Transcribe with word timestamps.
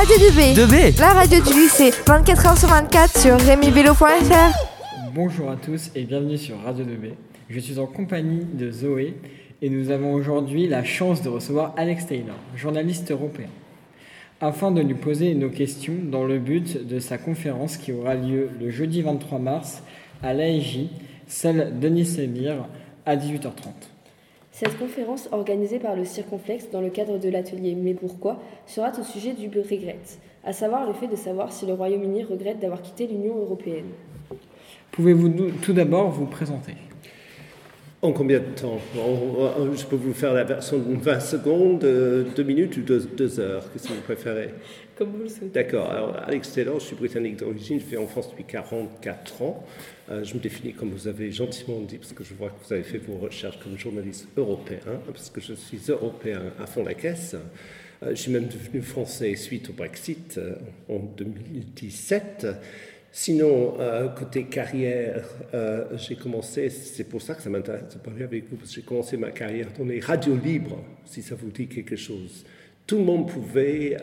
Radio 0.00 0.16
2B. 0.16 0.54
2B 0.54 0.98
La 0.98 1.12
radio 1.12 1.42
du 1.42 1.52
lycée, 1.52 1.90
24 2.06 2.42
h 2.42 2.58
sur 2.58 2.68
24 2.70 3.18
sur 3.18 3.38
remibello.fr. 3.38 5.12
Bonjour 5.14 5.50
à 5.50 5.56
tous 5.56 5.90
et 5.94 6.04
bienvenue 6.04 6.38
sur 6.38 6.58
Radio 6.62 6.86
2B. 6.86 7.10
Je 7.50 7.60
suis 7.60 7.78
en 7.78 7.84
compagnie 7.84 8.46
de 8.50 8.70
Zoé 8.70 9.14
et 9.60 9.68
nous 9.68 9.90
avons 9.90 10.14
aujourd'hui 10.14 10.66
la 10.68 10.84
chance 10.84 11.20
de 11.20 11.28
recevoir 11.28 11.74
Alex 11.76 12.06
Taylor, 12.06 12.36
journaliste 12.56 13.10
européen, 13.10 13.48
afin 14.40 14.70
de 14.70 14.80
lui 14.80 14.94
poser 14.94 15.34
nos 15.34 15.50
questions 15.50 15.96
dans 16.02 16.24
le 16.24 16.38
but 16.38 16.86
de 16.86 16.98
sa 16.98 17.18
conférence 17.18 17.76
qui 17.76 17.92
aura 17.92 18.14
lieu 18.14 18.48
le 18.58 18.70
jeudi 18.70 19.02
23 19.02 19.38
mars 19.38 19.82
à 20.22 20.32
l'AEJ, 20.32 20.86
celle 21.26 21.78
Denis 21.78 22.06
Semir, 22.06 22.64
à 23.04 23.16
18h30. 23.16 23.89
Cette 24.52 24.78
conférence, 24.78 25.28
organisée 25.32 25.78
par 25.78 25.96
le 25.96 26.04
Circonflexe 26.04 26.70
dans 26.70 26.80
le 26.80 26.90
cadre 26.90 27.18
de 27.18 27.28
l'atelier 27.28 27.74
Mais 27.74 27.94
pourquoi 27.94 28.40
sera 28.66 28.90
au 28.98 29.02
sujet 29.02 29.32
du 29.32 29.48
regret, 29.48 29.98
à 30.44 30.52
savoir 30.52 30.86
le 30.86 30.92
fait 30.92 31.06
de 31.06 31.16
savoir 31.16 31.52
si 31.52 31.66
le 31.66 31.72
Royaume-Uni 31.74 32.24
regrette 32.24 32.58
d'avoir 32.58 32.82
quitté 32.82 33.06
l'Union 33.06 33.36
européenne. 33.36 33.86
Pouvez-vous 34.92 35.50
tout 35.62 35.72
d'abord 35.72 36.10
vous 36.10 36.26
présenter? 36.26 36.74
En 38.02 38.12
combien 38.12 38.40
de 38.40 38.46
temps? 38.46 38.78
Je 38.94 39.84
peux 39.84 39.96
vous 39.96 40.14
faire 40.14 40.32
la 40.32 40.44
version 40.44 40.78
de 40.78 40.96
20 40.96 41.20
secondes, 41.20 41.80
2 41.80 42.42
minutes 42.42 42.76
ou 42.78 42.80
2 42.80 43.40
heures 43.40 43.70
que 43.72 43.78
vous 43.78 44.00
préférez? 44.02 44.54
Comme 44.96 45.10
vous 45.10 45.22
le 45.22 45.28
souhaitez. 45.28 45.50
D'accord. 45.50 45.90
Alors, 45.90 46.16
Alex 46.26 46.52
Taylor, 46.52 46.80
je 46.80 46.86
suis 46.86 46.96
britannique 46.96 47.36
d'origine, 47.36 47.78
je 47.78 47.84
vis 47.84 47.98
en 47.98 48.06
France 48.06 48.30
depuis 48.30 48.44
44 48.44 49.42
ans. 49.42 49.62
Euh, 50.10 50.24
je 50.24 50.34
me 50.34 50.40
définis 50.40 50.72
comme 50.72 50.90
vous 50.90 51.06
avez 51.06 51.30
gentiment 51.30 51.80
dit, 51.80 51.98
parce 51.98 52.12
que 52.12 52.24
je 52.24 52.34
vois 52.34 52.50
que 52.50 52.66
vous 52.66 52.72
avez 52.72 52.82
fait 52.82 52.98
vos 52.98 53.16
recherches 53.16 53.60
comme 53.60 53.78
journaliste 53.78 54.26
européen, 54.36 55.00
parce 55.06 55.30
que 55.30 55.40
je 55.40 55.54
suis 55.54 55.80
européen 55.88 56.42
à 56.58 56.66
fond 56.66 56.82
la 56.82 56.94
caisse. 56.94 57.36
Euh, 58.02 58.10
je 58.10 58.14
suis 58.16 58.32
même 58.32 58.48
devenu 58.48 58.82
français 58.82 59.36
suite 59.36 59.70
au 59.70 59.72
Brexit 59.72 60.38
euh, 60.38 60.56
en 60.88 60.98
2017. 60.98 62.48
Sinon, 63.12 63.76
côté 64.16 64.44
carrière, 64.44 65.26
j'ai 65.96 66.14
commencé, 66.14 66.70
c'est 66.70 67.02
pour 67.02 67.20
ça 67.20 67.34
que 67.34 67.42
ça 67.42 67.50
m'intéresse 67.50 67.92
de 67.92 67.98
parler 67.98 68.22
avec 68.22 68.48
vous, 68.48 68.54
parce 68.54 68.68
que 68.68 68.76
j'ai 68.76 68.82
commencé 68.82 69.16
ma 69.16 69.32
carrière 69.32 69.66
dans 69.76 69.84
les 69.84 69.98
radios 69.98 70.36
libres, 70.36 70.78
si 71.06 71.20
ça 71.20 71.34
vous 71.34 71.50
dit 71.50 71.66
quelque 71.66 71.96
chose. 71.96 72.44
Tout 72.86 72.98
le 72.98 73.04
monde 73.04 73.28
pouvait, 73.28 73.96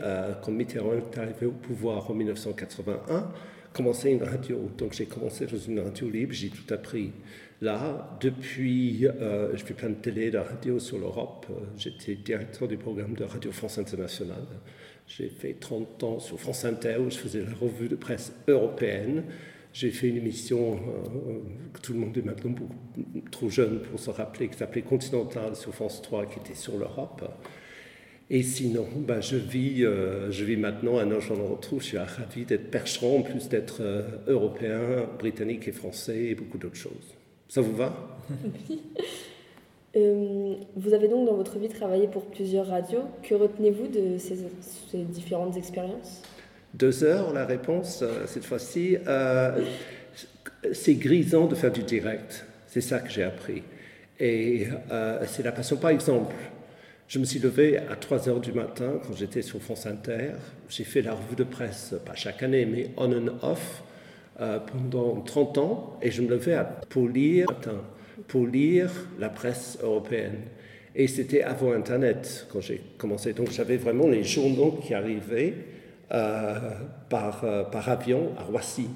quand 0.43 0.51
Mitterrand 0.51 0.91
est 0.91 1.17
arrivé 1.17 1.45
au 1.45 1.51
pouvoir 1.51 2.11
en 2.11 2.15
1981, 2.15 3.31
commencer 3.77 4.09
une 4.09 4.23
radio. 4.23 4.69
Donc 4.77 4.93
j'ai 4.93 5.05
commencé 5.05 5.45
dans 5.45 5.57
une 5.57 5.79
radio 5.79 6.09
libre, 6.09 6.33
j'ai 6.33 6.49
tout 6.49 6.73
appris. 6.73 7.11
Là, 7.61 8.17
depuis, 8.21 9.07
euh, 9.07 9.55
je 9.55 9.63
fais 9.63 9.73
plein 9.73 9.89
de 9.89 9.95
télé, 9.95 10.29
de 10.29 10.37
radio 10.37 10.79
sur 10.79 10.99
l'Europe. 10.99 11.47
Euh, 11.49 11.53
j'étais 11.77 12.15
directeur 12.15 12.67
du 12.67 12.77
programme 12.77 13.13
de 13.13 13.23
Radio 13.23 13.51
France 13.51 13.77
Internationale. 13.77 14.45
J'ai 15.07 15.29
fait 15.29 15.53
30 15.53 16.03
ans 16.03 16.19
sur 16.19 16.39
France 16.39 16.65
Inter 16.65 16.97
où 16.99 17.09
je 17.09 17.17
faisais 17.17 17.41
la 17.41 17.53
revue 17.59 17.87
de 17.87 17.95
presse 17.95 18.33
européenne. 18.47 19.23
J'ai 19.73 19.91
fait 19.91 20.07
une 20.09 20.17
émission 20.17 20.75
euh, 20.75 21.39
que 21.73 21.79
tout 21.81 21.93
le 21.93 21.99
monde 21.99 22.17
est 22.17 22.21
maintenant 22.21 22.51
beaucoup 22.51 22.75
trop 23.31 23.49
jeune 23.49 23.79
pour 23.79 23.99
se 23.99 24.09
rappeler, 24.09 24.49
qui 24.49 24.57
s'appelait 24.57 24.81
Continental 24.81 25.55
sur 25.55 25.73
France 25.73 26.01
3, 26.01 26.25
qui 26.25 26.39
était 26.39 26.55
sur 26.55 26.77
l'Europe. 26.77 27.23
Et 28.29 28.43
sinon, 28.43 28.85
ben, 28.95 29.21
je, 29.21 29.37
vis, 29.37 29.85
euh, 29.85 30.29
je 30.31 30.43
vis 30.43 30.57
maintenant, 30.57 30.97
un 30.97 31.09
an 31.13 31.19
j'en 31.21 31.35
retrouve, 31.35 31.81
je 31.81 31.87
suis 31.87 31.97
ravi 31.97 32.43
d'être 32.43 32.69
percheron, 32.69 33.19
en 33.19 33.21
plus 33.21 33.47
d'être 33.47 33.77
euh, 33.79 34.01
européen, 34.27 35.07
britannique 35.17 35.67
et 35.69 35.71
français 35.71 36.25
et 36.25 36.35
beaucoup 36.35 36.57
d'autres 36.57 36.75
choses. 36.75 37.15
Ça 37.47 37.61
vous 37.61 37.75
va? 37.75 38.19
Oui. 38.69 38.81
Euh, 39.95 40.53
vous 40.75 40.93
avez 40.93 41.07
donc 41.07 41.25
dans 41.25 41.33
votre 41.33 41.57
vie 41.57 41.69
travaillé 41.69 42.07
pour 42.07 42.25
plusieurs 42.25 42.67
radios. 42.67 43.05
Que 43.23 43.33
retenez-vous 43.33 43.87
de 43.87 44.19
ces, 44.19 44.35
ces, 44.91 44.99
différentes 44.99 45.57
expériences? 45.57 46.21
Deux 46.75 47.03
heures, 47.03 47.33
la 47.33 47.45
réponse, 47.45 48.03
cette 48.27 48.45
fois-ci. 48.45 48.97
c'est 50.71 50.93
grisant 50.95 51.47
de 51.47 51.55
faire 51.55 51.71
du 51.71 51.81
direct. 51.81 52.45
C'est 52.67 52.81
ça 52.81 52.99
que 52.99 53.09
j'ai 53.09 53.23
appris. 53.23 53.63
Et 54.19 54.67
c'est 55.25 55.41
la 55.41 55.53
passion. 55.53 55.77
Par 55.77 55.89
exemple, 55.89 56.35
je 57.07 57.19
me 57.19 57.25
suis 57.25 57.39
levé 57.39 57.77
à 57.77 57.95
3 57.95 58.27
heures 58.27 58.39
du 58.41 58.51
matin 58.51 58.99
quand 59.05 59.15
j'étais 59.15 59.41
sur 59.41 59.61
France 59.61 59.85
Inter. 59.85 60.31
J'ai 60.67 60.83
fait 60.83 61.01
la 61.01 61.13
revue 61.13 61.37
de 61.37 61.45
presse, 61.45 61.95
pas 62.05 62.15
chaque 62.15 62.43
année, 62.43 62.65
mais 62.65 62.89
on 62.97 63.11
and 63.13 63.31
off, 63.41 63.83
euh, 64.41 64.59
pendant 64.59 65.21
30 65.21 65.57
ans. 65.57 65.97
Et 66.01 66.11
je 66.11 66.21
me 66.21 66.29
levais 66.29 66.57
pour 66.89 67.07
lire, 67.07 67.47
pour 68.27 68.45
lire 68.45 68.91
la 69.19 69.29
presse 69.29 69.77
européenne. 69.81 70.39
Et 70.95 71.07
c'était 71.07 71.43
avant 71.43 71.71
Internet 71.71 72.47
quand 72.51 72.59
j'ai 72.59 72.81
commencé. 72.97 73.31
Donc 73.31 73.51
j'avais 73.51 73.77
vraiment 73.77 74.07
les 74.07 74.23
journaux 74.23 74.77
qui 74.83 74.93
arrivaient 74.93 75.53
euh, 76.11 76.55
par, 77.09 77.43
euh, 77.45 77.63
par 77.63 77.87
avion 77.87 78.33
à 78.37 78.43
Roissy. 78.43 78.89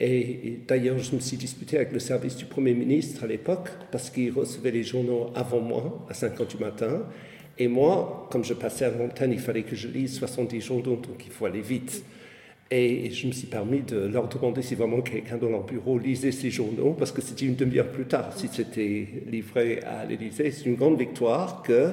Et, 0.00 0.60
d'ailleurs, 0.66 0.98
je 0.98 1.14
me 1.14 1.20
suis 1.20 1.36
disputé 1.36 1.76
avec 1.76 1.92
le 1.92 2.00
service 2.00 2.36
du 2.36 2.46
Premier 2.46 2.74
ministre 2.74 3.24
à 3.24 3.26
l'époque 3.26 3.68
parce 3.92 4.10
qu'il 4.10 4.32
recevait 4.32 4.72
les 4.72 4.82
journaux 4.82 5.30
avant 5.34 5.60
moi, 5.60 6.04
à 6.08 6.14
5 6.14 6.40
heures 6.40 6.46
du 6.46 6.58
matin. 6.58 7.02
Et 7.58 7.68
moi, 7.68 8.28
comme 8.32 8.44
je 8.44 8.54
passais 8.54 8.84
à 8.84 8.90
montagne, 8.90 9.32
il 9.32 9.38
fallait 9.38 9.62
que 9.62 9.76
je 9.76 9.86
lise 9.86 10.18
70 10.18 10.60
journaux, 10.60 10.96
donc 10.96 11.24
il 11.24 11.30
faut 11.30 11.46
aller 11.46 11.60
vite. 11.60 12.04
Et 12.70 13.10
je 13.10 13.28
me 13.28 13.32
suis 13.32 13.46
permis 13.46 13.82
de 13.82 14.06
leur 14.06 14.26
demander 14.28 14.62
si 14.62 14.74
vraiment 14.74 15.00
quelqu'un 15.00 15.36
dans 15.36 15.50
leur 15.50 15.64
bureau 15.64 15.96
lisait 15.96 16.32
ces 16.32 16.50
journaux, 16.50 16.94
parce 16.98 17.12
que 17.12 17.22
c'était 17.22 17.44
une 17.44 17.54
demi-heure 17.54 17.92
plus 17.92 18.06
tard, 18.06 18.32
si 18.36 18.48
c'était 18.48 19.06
livré 19.30 19.80
à 19.82 20.04
l'Élysée. 20.04 20.50
C'est 20.50 20.66
une 20.66 20.74
grande 20.74 20.98
victoire 20.98 21.62
que 21.62 21.92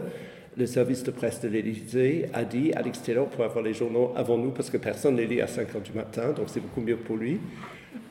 le 0.58 0.66
service 0.66 1.04
de 1.04 1.12
presse 1.12 1.42
de 1.42 1.50
l'Élysée 1.50 2.26
a 2.34 2.44
dit 2.44 2.74
à 2.74 2.82
l'extérieur 2.82 3.28
pour 3.28 3.44
avoir 3.44 3.64
les 3.64 3.76
journaux 3.76 4.12
avant 4.16 4.40
nous, 4.40 4.50
parce 4.50 4.72
que 4.72 4.78
personne 4.78 5.16
ne 5.16 5.22
les 5.22 5.28
lit 5.28 5.42
à 5.42 5.48
5 5.48 5.76
heures 5.76 5.82
du 5.82 5.94
matin, 5.94 6.32
donc 6.32 6.48
c'est 6.48 6.62
beaucoup 6.62 6.82
mieux 6.82 6.98
pour 6.98 7.18
lui. 7.18 7.40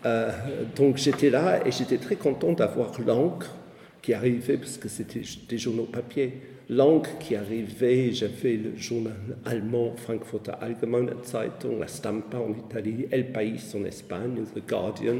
Euh, 0.07 0.31
donc 0.77 0.97
j'étais 0.97 1.31
là 1.31 1.67
et 1.67 1.71
j'étais 1.71 1.99
très 1.99 2.17
content 2.17 2.53
d'avoir 2.53 2.99
l'encre 3.01 3.55
qui 4.03 4.15
arrivait, 4.15 4.57
parce 4.57 4.79
que 4.79 4.89
c'était 4.89 5.23
des 5.49 5.59
journaux 5.59 5.85
papier. 5.85 6.41
L'encre 6.71 7.19
qui 7.19 7.35
arrivait, 7.35 8.13
j'avais 8.13 8.55
le 8.55 8.77
journal 8.77 9.13
allemand 9.45 9.95
Frankfurter 9.97 10.53
Allgemeine 10.61 11.11
Zeitung, 11.25 11.81
la 11.81 11.89
Stampa 11.89 12.39
en 12.39 12.53
Italie, 12.53 13.07
El 13.11 13.33
País 13.33 13.61
en 13.75 13.85
Espagne, 13.85 14.43
The 14.55 14.67
Guardian. 14.67 15.17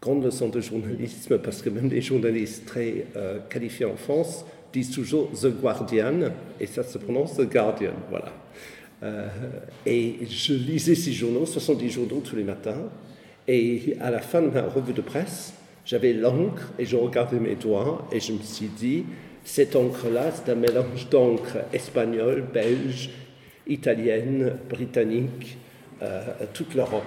Grande 0.00 0.24
leçon 0.24 0.48
de 0.48 0.60
journalisme, 0.60 1.38
parce 1.38 1.62
que 1.62 1.70
même 1.70 1.88
les 1.88 2.00
journalistes 2.00 2.66
très 2.66 3.06
euh, 3.16 3.38
qualifiés 3.48 3.86
en 3.86 3.96
France 3.96 4.44
disent 4.72 4.90
toujours 4.90 5.30
The 5.30 5.48
Guardian, 5.48 6.32
et 6.58 6.66
ça 6.66 6.82
se 6.82 6.98
prononce 6.98 7.36
The 7.36 7.48
Guardian, 7.48 7.94
voilà. 8.10 8.32
Euh, 9.02 9.28
et 9.84 10.18
je 10.28 10.54
lisais 10.54 10.94
ces 10.94 11.12
journaux, 11.12 11.44
70 11.44 11.90
journaux 11.90 12.22
tous 12.24 12.36
les 12.36 12.44
matins, 12.44 12.88
et 13.48 13.96
à 14.00 14.10
la 14.10 14.20
fin 14.20 14.42
de 14.42 14.48
ma 14.48 14.62
revue 14.62 14.92
de 14.92 15.00
presse, 15.00 15.54
j'avais 15.84 16.12
l'encre 16.12 16.72
et 16.78 16.84
je 16.84 16.96
regardais 16.96 17.38
mes 17.38 17.54
doigts 17.54 18.06
et 18.10 18.20
je 18.20 18.32
me 18.32 18.42
suis 18.42 18.66
dit, 18.66 19.04
cette 19.44 19.76
encre-là, 19.76 20.32
c'est 20.32 20.50
un 20.50 20.56
mélange 20.56 21.08
d'encre 21.08 21.58
espagnole, 21.72 22.44
belge, 22.52 23.10
italienne, 23.68 24.58
britannique, 24.68 25.58
euh, 26.02 26.22
toute 26.52 26.74
l'Europe. 26.74 27.04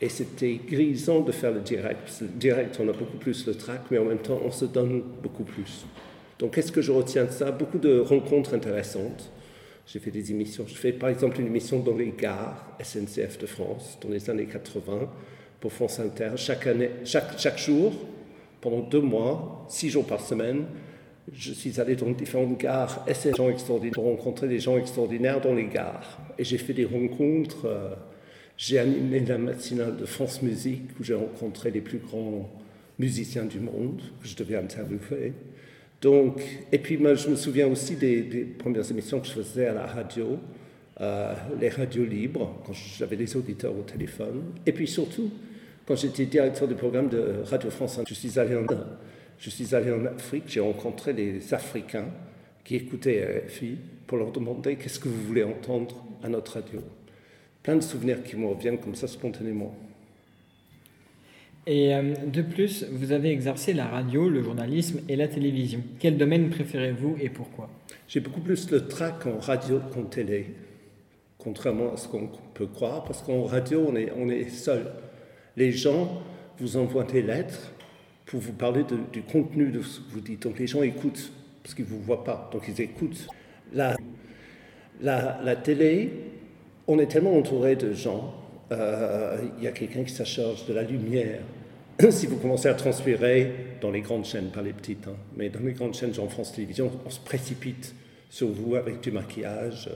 Et 0.00 0.08
c'était 0.08 0.58
grisant 0.66 1.20
de 1.20 1.32
faire 1.32 1.52
le 1.52 1.60
direct. 1.60 2.10
Le 2.20 2.28
direct, 2.28 2.78
on 2.80 2.88
a 2.88 2.92
beaucoup 2.92 3.18
plus 3.18 3.46
le 3.46 3.54
trac, 3.54 3.82
mais 3.90 3.98
en 3.98 4.04
même 4.04 4.18
temps, 4.18 4.40
on 4.44 4.50
se 4.50 4.64
donne 4.64 5.02
beaucoup 5.22 5.44
plus. 5.44 5.84
Donc, 6.38 6.54
qu'est-ce 6.54 6.72
que 6.72 6.82
je 6.82 6.92
retiens 6.92 7.24
de 7.24 7.30
ça? 7.30 7.50
Beaucoup 7.50 7.78
de 7.78 8.00
rencontres 8.00 8.54
intéressantes. 8.54 9.30
J'ai 9.86 9.98
fait 9.98 10.10
des 10.10 10.30
émissions. 10.30 10.64
Je 10.66 10.74
fais 10.74 10.92
par 10.92 11.10
exemple 11.10 11.40
une 11.40 11.46
émission 11.46 11.78
dans 11.78 11.94
les 11.94 12.12
gares 12.18 12.66
SNCF 12.82 13.38
de 13.38 13.46
France 13.46 13.98
dans 14.02 14.08
les 14.08 14.30
années 14.30 14.46
80 14.46 15.10
pour 15.64 15.72
France 15.72 15.98
Inter. 15.98 16.32
Chaque, 16.36 16.66
année, 16.66 16.90
chaque, 17.06 17.38
chaque 17.38 17.56
jour, 17.58 17.94
pendant 18.60 18.80
deux 18.80 19.00
mois, 19.00 19.64
six 19.70 19.88
jours 19.88 20.06
par 20.06 20.20
semaine, 20.20 20.66
je 21.32 21.54
suis 21.54 21.80
allé 21.80 21.96
dans 21.96 22.10
différentes 22.10 22.58
gares, 22.58 23.02
des 23.06 23.32
gens 23.32 23.48
extraordinaires, 23.48 23.98
rencontrer 23.98 24.46
des 24.46 24.60
gens 24.60 24.76
extraordinaires 24.76 25.40
dans 25.40 25.54
les 25.54 25.64
gares. 25.64 26.20
Et 26.36 26.44
j'ai 26.44 26.58
fait 26.58 26.74
des 26.74 26.84
rencontres. 26.84 27.64
Euh, 27.64 27.94
j'ai 28.58 28.78
animé 28.78 29.20
la 29.20 29.38
matinale 29.38 29.96
de 29.96 30.04
France 30.04 30.42
Musique 30.42 30.82
où 31.00 31.02
j'ai 31.02 31.14
rencontré 31.14 31.70
les 31.70 31.80
plus 31.80 31.96
grands 31.96 32.46
musiciens 32.98 33.46
du 33.46 33.58
monde 33.58 34.02
que 34.20 34.28
je 34.28 34.36
devais 34.36 34.56
interviewer. 34.56 35.32
Donc, 36.02 36.42
et 36.72 36.78
puis 36.78 36.98
je 36.98 37.30
me 37.30 37.36
souviens 37.36 37.68
aussi 37.68 37.96
des, 37.96 38.20
premières 38.58 38.90
émissions 38.90 39.18
que 39.18 39.28
je 39.28 39.32
faisais 39.32 39.68
à 39.68 39.72
la 39.72 39.86
radio, 39.86 40.38
euh, 41.00 41.34
les 41.58 41.70
radios 41.70 42.04
libres, 42.04 42.60
quand 42.66 42.74
j'avais 42.74 43.16
des 43.16 43.34
auditeurs 43.34 43.74
au 43.74 43.82
téléphone. 43.82 44.42
Et 44.66 44.72
puis 44.72 44.86
surtout, 44.86 45.30
quand 45.86 45.96
j'étais 45.96 46.26
directeur 46.26 46.68
du 46.68 46.74
programme 46.74 47.08
de 47.08 47.42
Radio 47.44 47.70
France, 47.70 48.00
je 48.06 48.14
suis 48.14 48.38
allé 48.38 48.56
en, 48.56 48.66
je 49.38 49.50
suis 49.50 49.74
allé 49.74 49.92
en 49.92 50.04
Afrique, 50.06 50.44
j'ai 50.46 50.60
rencontré 50.60 51.12
des 51.12 51.52
Africains 51.52 52.06
qui 52.64 52.76
écoutaient 52.76 53.44
RFI 53.46 53.76
pour 54.06 54.18
leur 54.18 54.32
demander 54.32 54.76
qu'est-ce 54.76 54.98
que 54.98 55.08
vous 55.08 55.22
voulez 55.22 55.44
entendre 55.44 56.04
à 56.22 56.28
notre 56.28 56.54
radio. 56.54 56.80
Plein 57.62 57.76
de 57.76 57.82
souvenirs 57.82 58.22
qui 58.22 58.36
me 58.36 58.46
reviennent 58.46 58.78
comme 58.78 58.94
ça 58.94 59.06
spontanément. 59.06 59.74
Et 61.66 61.94
euh, 61.94 62.14
de 62.26 62.42
plus, 62.42 62.84
vous 62.90 63.12
avez 63.12 63.30
exercé 63.30 63.72
la 63.72 63.86
radio, 63.86 64.28
le 64.28 64.42
journalisme 64.42 65.00
et 65.08 65.16
la 65.16 65.28
télévision. 65.28 65.82
Quel 65.98 66.18
domaine 66.18 66.50
préférez-vous 66.50 67.16
et 67.20 67.30
pourquoi? 67.30 67.70
J'ai 68.06 68.20
beaucoup 68.20 68.40
plus 68.40 68.70
le 68.70 68.86
trac 68.86 69.26
en 69.26 69.38
radio 69.38 69.80
qu'en 69.92 70.02
télé 70.02 70.54
contrairement 71.44 71.92
à 71.92 71.96
ce 71.96 72.08
qu'on 72.08 72.30
peut 72.54 72.66
croire, 72.66 73.04
parce 73.04 73.22
qu'en 73.22 73.44
radio, 73.44 73.84
on 73.86 73.94
est, 73.94 74.10
on 74.16 74.28
est 74.30 74.48
seul. 74.48 74.86
Les 75.56 75.72
gens 75.72 76.22
vous 76.58 76.76
envoient 76.76 77.04
des 77.04 77.22
lettres 77.22 77.72
pour 78.26 78.40
vous 78.40 78.52
parler 78.52 78.84
du 79.12 79.22
contenu 79.22 79.70
de 79.70 79.82
ce 79.82 80.00
que 80.00 80.10
vous 80.12 80.20
dites. 80.20 80.42
Donc 80.42 80.58
les 80.58 80.66
gens 80.66 80.82
écoutent, 80.82 81.32
parce 81.62 81.74
qu'ils 81.74 81.84
ne 81.84 81.90
vous 81.90 82.00
voient 82.00 82.24
pas, 82.24 82.50
donc 82.52 82.62
ils 82.68 82.80
écoutent. 82.80 83.26
La, 83.72 83.96
la, 85.00 85.40
la 85.42 85.56
télé, 85.56 86.10
on 86.86 86.98
est 86.98 87.06
tellement 87.06 87.36
entouré 87.36 87.76
de 87.76 87.92
gens. 87.92 88.34
Euh, 88.72 89.36
il 89.58 89.64
y 89.64 89.66
a 89.66 89.72
quelqu'un 89.72 90.04
qui 90.04 90.12
se 90.12 90.24
charge 90.24 90.66
de 90.66 90.74
la 90.74 90.82
lumière. 90.82 91.40
si 92.10 92.26
vous 92.26 92.36
commencez 92.36 92.68
à 92.68 92.74
transpirer 92.74 93.52
dans 93.80 93.90
les 93.90 94.00
grandes 94.00 94.24
chaînes, 94.24 94.50
pas 94.50 94.62
les 94.62 94.72
petites, 94.72 95.06
hein, 95.06 95.16
mais 95.36 95.48
dans 95.48 95.60
les 95.60 95.72
grandes 95.72 95.94
chaînes, 95.94 96.12
genre 96.12 96.30
France 96.30 96.52
Télévisions, 96.52 96.90
on 97.06 97.10
se 97.10 97.20
précipite 97.20 97.94
sur 98.30 98.48
vous 98.48 98.74
avec 98.74 99.00
du 99.00 99.12
maquillage, 99.12 99.90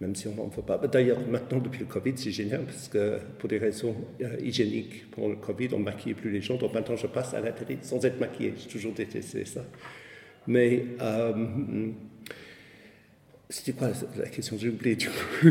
même 0.00 0.14
si 0.14 0.28
on 0.28 0.34
n'en 0.34 0.48
veut 0.48 0.62
pas. 0.62 0.78
D'ailleurs, 0.78 1.18
maintenant, 1.28 1.58
depuis 1.58 1.80
le 1.80 1.86
Covid, 1.86 2.12
c'est 2.16 2.30
génial 2.30 2.64
parce 2.64 2.88
que 2.88 3.18
pour 3.38 3.48
des 3.48 3.58
raisons 3.58 3.94
euh, 4.20 4.36
hygiéniques, 4.42 5.10
pour 5.10 5.28
le 5.28 5.36
Covid, 5.36 5.68
on 5.72 5.78
ne 5.78 5.84
maquille 5.84 6.14
plus 6.14 6.30
les 6.30 6.42
gens. 6.42 6.56
Donc 6.56 6.74
maintenant, 6.74 6.96
je 6.96 7.06
passe 7.06 7.32
à 7.32 7.40
la 7.40 7.52
télé 7.52 7.78
sans 7.80 8.04
être 8.04 8.20
maquillé. 8.20 8.52
J'ai 8.58 8.68
toujours 8.68 8.92
détesté 8.92 9.44
ça. 9.44 9.64
Mais 10.46 10.84
euh, 11.00 11.92
c'était 13.48 13.72
quoi 13.72 13.88
la 14.16 14.28
question 14.28 14.56
J'ai 14.58 14.68
oublié 14.68 14.96
du 14.96 15.08
coup. 15.08 15.50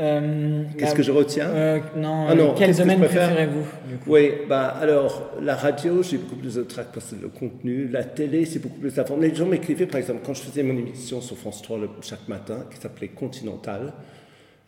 Euh, 0.00 0.62
Qu'est-ce 0.78 0.94
que 0.94 1.02
je 1.02 1.10
retiens 1.10 1.48
euh, 1.48 1.80
Non, 1.96 2.26
ah 2.28 2.34
non 2.36 2.54
quel 2.56 2.72
domaine 2.72 3.00
préférez-vous 3.00 3.66
Oui, 4.06 4.30
bah, 4.48 4.68
alors 4.68 5.32
la 5.42 5.56
radio, 5.56 6.04
j'ai 6.04 6.18
beaucoup 6.18 6.36
plus 6.36 6.54
de 6.54 6.62
trac 6.62 6.92
parce 6.94 7.10
que 7.10 7.20
le 7.20 7.28
contenu. 7.28 7.88
La 7.88 8.04
télé, 8.04 8.44
c'est 8.44 8.60
beaucoup 8.60 8.78
plus 8.78 8.94
d'informations. 8.94 9.28
Les 9.28 9.34
gens 9.34 9.46
m'écrivaient, 9.46 9.86
par 9.86 9.98
exemple, 9.98 10.20
quand 10.24 10.34
je 10.34 10.42
faisais 10.42 10.62
mon 10.62 10.78
émission 10.78 11.20
sur 11.20 11.36
France 11.36 11.62
3 11.62 11.78
le, 11.78 11.88
chaque 12.02 12.28
matin, 12.28 12.64
qui 12.70 12.80
s'appelait 12.80 13.08
Continental, 13.08 13.92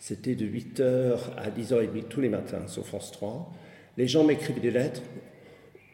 c'était 0.00 0.34
de 0.34 0.46
8h 0.46 1.14
à 1.38 1.48
10h30 1.48 2.08
tous 2.08 2.20
les 2.20 2.28
matins 2.28 2.66
sur 2.66 2.84
France 2.84 3.12
3. 3.12 3.52
Les 3.98 4.08
gens 4.08 4.24
m'écrivaient 4.24 4.60
des 4.60 4.72
lettres. 4.72 5.02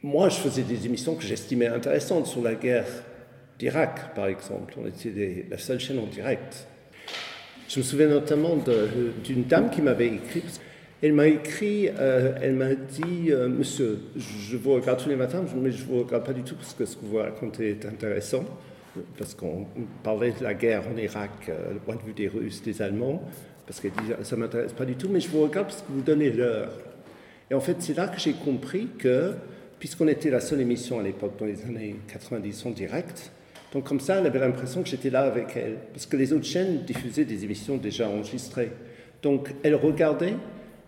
Moi, 0.03 0.31
je 0.31 0.37
faisais 0.37 0.63
des 0.63 0.87
émissions 0.87 1.15
que 1.15 1.25
j'estimais 1.25 1.67
intéressantes 1.67 2.27
sur 2.27 2.43
la 2.43 2.55
guerre 2.55 2.87
d'Irak, 3.59 4.15
par 4.15 4.27
exemple. 4.27 4.75
On 4.81 4.87
était 4.87 5.47
la 5.51 5.59
seule 5.59 5.81
chaîne 5.81 5.99
en 5.99 6.07
direct. 6.07 6.67
Je 7.69 7.81
me 7.81 7.85
souviens 7.85 8.09
notamment 8.09 8.57
d'une 9.25 9.45
dame 9.45 9.71
qui 9.71 9.83
m'avait 9.83 10.07
écrit. 10.07 10.43
Elle 11.03 11.13
m'a 11.13 11.27
écrit, 11.27 11.91
euh, 11.99 12.33
elle 12.41 12.55
m'a 12.55 12.75
dit 12.75 13.31
euh, 13.31 13.49
Monsieur, 13.49 13.99
je 14.17 14.57
vous 14.57 14.73
regarde 14.73 15.03
tous 15.03 15.11
les 15.11 15.17
matins, 15.17 15.45
mais 15.55 15.71
je 15.71 15.83
ne 15.83 15.89
vous 15.89 16.03
regarde 16.05 16.25
pas 16.25 16.33
du 16.33 16.43
tout 16.43 16.55
parce 16.55 16.73
que 16.73 16.87
ce 16.87 16.97
que 16.97 17.05
vous 17.05 17.19
racontez 17.19 17.71
est 17.71 17.85
intéressant, 17.85 18.45
parce 19.19 19.35
qu'on 19.35 19.67
parlait 20.03 20.33
de 20.33 20.43
la 20.43 20.55
guerre 20.55 20.85
en 20.91 20.97
Irak, 20.97 21.31
euh, 21.49 21.75
le 21.75 21.81
point 21.81 21.97
de 21.97 22.03
vue 22.03 22.15
des 22.15 22.29
Russes, 22.29 22.63
des 22.63 22.81
Allemands, 22.81 23.23
parce 23.67 23.81
qu'elle 23.81 23.91
dit 23.91 24.13
Ça 24.23 24.37
ne 24.37 24.43
m'intéresse 24.43 24.73
pas 24.73 24.87
du 24.87 24.95
tout, 24.95 25.09
mais 25.11 25.21
je 25.21 25.29
vous 25.29 25.43
regarde 25.43 25.67
parce 25.67 25.83
que 25.83 25.93
vous 25.93 26.01
donnez 26.01 26.31
l'heure. 26.31 26.73
Et 27.51 27.55
en 27.55 27.61
fait, 27.61 27.77
c'est 27.81 27.95
là 27.95 28.09
que 28.09 28.19
j'ai 28.19 28.33
compris 28.33 28.89
que, 28.99 29.35
puisqu'on 29.79 30.09
était 30.09 30.31
la 30.31 30.41
seule 30.41 30.63
émission 30.63 30.99
à 30.99 31.03
l'époque, 31.03 31.35
dans 31.39 31.47
les 31.47 31.63
années 31.65 31.97
90 32.09 32.67
en 32.67 32.71
direct, 32.71 33.31
donc 33.77 33.85
comme 33.85 34.01
ça, 34.01 34.17
elle 34.21 34.27
avait 34.27 34.39
l'impression 34.39 34.83
que 34.83 34.89
j'étais 34.89 35.11
là 35.11 35.25
avec 35.25 35.49
elle, 35.55 35.77
parce 35.93 36.07
que 36.07 36.17
les 36.17 36.33
autres 36.33 36.47
chaînes 36.47 36.79
diffusaient 36.87 37.27
des 37.27 37.45
émissions 37.45 37.77
déjà 37.77 38.09
enregistrées. 38.09 38.71
Donc 39.21 39.51
elle 39.63 39.75
regardait, 39.75 40.33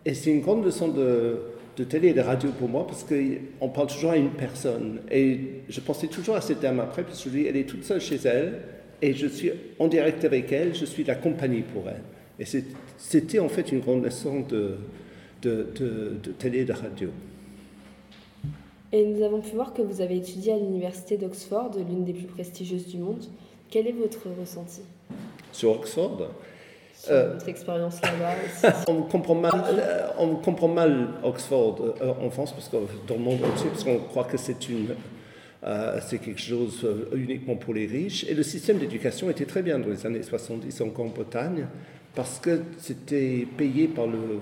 et 0.07 0.15
c'est 0.15 0.31
une 0.31 0.41
grande 0.41 0.65
leçon 0.65 0.89
de, 0.89 1.85
télé 1.85 2.09
et 2.09 2.13
de 2.15 2.23
radio 2.23 2.49
pour 2.59 2.67
moi, 2.67 2.87
parce 2.87 3.05
qu'on 3.05 3.69
parle 3.69 3.89
toujours 3.89 4.13
à 4.13 4.17
une 4.17 4.31
personne. 4.31 5.01
Et 5.11 5.39
je 5.69 5.81
pensais 5.81 6.07
toujours 6.07 6.37
à 6.37 6.41
cette 6.41 6.61
dame 6.61 6.81
après, 6.81 7.03
parce 7.03 7.23
que 7.23 7.29
je 7.29 7.37
dis, 7.37 7.47
elle 7.47 7.59
est 7.59 7.69
toute 7.69 7.85
seule 7.85 8.01
chez 8.01 8.21
elle, 8.25 8.55
et 9.03 9.13
je 9.13 9.27
suis 9.27 9.51
en 9.79 9.87
direct 9.87 10.25
avec 10.25 10.51
elle, 10.51 10.75
je 10.75 10.87
suis 10.87 11.05
la 11.05 11.17
compagnie 11.17 11.65
pour 11.75 11.91
elle. 11.91 12.01
Et 12.41 12.47
c'était 12.97 13.39
en 13.39 13.51
fait 13.51 13.71
une 13.71 13.81
grande 13.81 14.03
leçon 14.03 14.47
de 15.43 15.67
télé 16.39 16.61
et 16.61 16.65
de 16.65 16.73
radio. 16.73 17.11
Et 18.91 19.05
nous 19.05 19.23
avons 19.23 19.41
pu 19.41 19.55
voir 19.55 19.75
que 19.75 19.83
vous 19.83 20.01
avez 20.01 20.17
étudié 20.17 20.55
à 20.55 20.57
l'université 20.57 21.19
d'Oxford, 21.19 21.73
l'une 21.77 22.05
des 22.05 22.15
plus 22.15 22.27
prestigieuses 22.27 22.87
du 22.87 22.99
monde. 22.99 23.23
Quel 23.71 23.87
est 23.87 23.93
votre 23.93 24.29
ressenti? 24.41 24.81
Sur 25.53 25.73
Oxford? 25.73 26.31
Sur 26.95 27.13
euh, 27.13 27.35
votre 27.35 27.49
expérience 27.49 28.01
là-bas 28.01 28.73
on, 28.89 29.03
comprend 29.03 29.35
mal, 29.35 29.53
euh, 29.55 30.09
on 30.19 30.37
comprend 30.37 30.69
mal 30.69 31.09
Oxford 31.23 31.95
euh, 32.01 32.13
en 32.21 32.31
France, 32.31 32.53
parce 32.53 32.69
que, 32.69 32.77
dans 33.07 33.15
le 33.15 33.21
monde 33.21 33.45
entier, 33.45 33.69
parce 33.69 33.85
qu'on 33.85 33.99
croit 33.99 34.25
que 34.25 34.39
c'est 34.39 34.69
une... 34.71 34.95
c'est 36.01 36.19
quelque 36.19 36.41
chose 36.41 36.87
uniquement 37.13 37.57
pour 37.57 37.75
les 37.75 37.87
riches. 37.87 38.25
Et 38.25 38.33
le 38.33 38.43
système 38.43 38.79
d'éducation 38.79 39.29
était 39.29 39.45
très 39.45 39.63
bien 39.63 39.79
dans 39.79 39.89
les 39.89 40.07
années 40.07 40.23
70 40.23 40.81
en 40.81 40.87
Grande-Bretagne, 40.87 41.67
parce 42.15 42.39
que 42.39 42.63
c'était 42.79 43.47
payé 43.59 43.87
par 43.87 44.07
le 44.07 44.41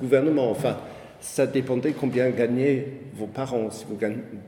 gouvernement. 0.00 0.50
Enfin, 0.50 0.76
ça 1.20 1.46
dépendait 1.46 1.92
combien 1.92 2.30
gagnaient 2.30 2.86
vos 3.14 3.26
parents. 3.26 3.70
Si 3.70 3.84
vos 3.84 3.98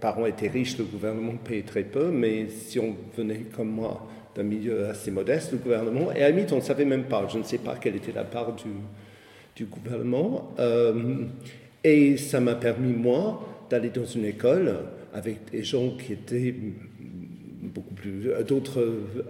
parents 0.01 0.27
étaient 0.27 0.49
riches, 0.49 0.79
le 0.79 0.85
gouvernement 0.85 1.35
payait 1.45 1.63
très 1.63 1.83
peu, 1.83 2.11
mais 2.11 2.49
si 2.49 2.79
on 2.79 2.95
venait 3.17 3.45
comme 3.57 3.71
moi 3.71 4.07
d'un 4.35 4.45
milieu 4.45 4.87
assez 4.87 5.11
modeste, 5.11 5.53
le 5.53 5.59
gouvernement, 5.59 6.13
et 6.13 6.23
à 6.23 6.31
la 6.31 6.43
on 6.53 6.57
ne 6.57 6.61
savait 6.61 6.85
même 6.85 7.05
pas, 7.05 7.27
je 7.29 7.39
ne 7.39 7.43
sais 7.43 7.59
pas 7.59 7.77
quelle 7.77 7.97
était 7.97 8.13
la 8.13 8.25
part 8.25 8.55
du, 8.55 9.67
gouvernement, 9.67 10.55
euh, 10.59 11.25
et 11.85 12.17
ça 12.17 12.41
m'a 12.41 12.55
permis, 12.55 12.95
moi, 12.95 13.47
d'aller 13.69 13.91
dans 13.91 14.07
une 14.07 14.25
école 14.25 14.75
avec 15.13 15.51
des 15.51 15.63
gens 15.63 15.91
qui 15.99 16.15
étaient 16.15 16.55
beaucoup 17.63 17.93
plus 17.93 18.31
d'autres 18.49 18.83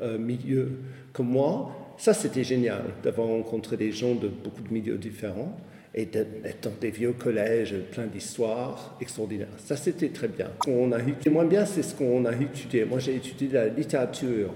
euh, 0.02 0.18
milieux 0.18 0.70
que 1.12 1.22
moi. 1.22 1.94
Ça, 1.98 2.14
c'était 2.14 2.44
génial 2.44 2.82
d'avoir 3.02 3.26
rencontré 3.26 3.76
des 3.76 3.90
gens 3.90 4.14
de 4.14 4.28
beaucoup 4.28 4.62
de 4.62 4.72
milieux 4.72 4.98
différents 4.98 5.58
et 5.94 6.06
d'être 6.06 6.62
dans 6.62 6.76
des 6.80 6.90
vieux 6.90 7.12
collèges 7.12 7.74
plein 7.90 8.06
d'histoires 8.06 8.96
extraordinaires. 9.00 9.48
Ça, 9.58 9.76
c'était 9.76 10.10
très 10.10 10.28
bien. 10.28 10.48
Ce 10.60 10.70
qu'on 10.70 10.92
a 10.92 10.98
moins 11.30 11.44
bien, 11.44 11.66
c'est 11.66 11.82
ce 11.82 11.94
qu'on 11.94 12.24
a 12.24 12.32
étudié. 12.32 12.84
Moi, 12.84 13.00
j'ai 13.00 13.16
étudié 13.16 13.48
la 13.48 13.68
littérature 13.68 14.52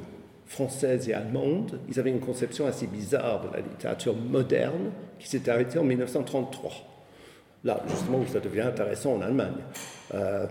française 0.46 1.08
et 1.08 1.14
allemande. 1.14 1.80
Ils 1.88 1.98
avaient 1.98 2.10
une 2.10 2.20
conception 2.20 2.66
assez 2.66 2.86
bizarre 2.86 3.48
de 3.48 3.56
la 3.56 3.62
littérature 3.62 4.14
moderne 4.14 4.92
qui 5.18 5.28
s'est 5.28 5.48
arrêtée 5.48 5.78
en 5.78 5.84
1933. 5.84 6.72
Là, 7.64 7.82
justement, 7.88 8.18
où 8.18 8.26
ça 8.26 8.40
devient 8.40 8.60
intéressant 8.60 9.14
en 9.14 9.22
Allemagne, 9.22 9.54
euh, 10.12 10.46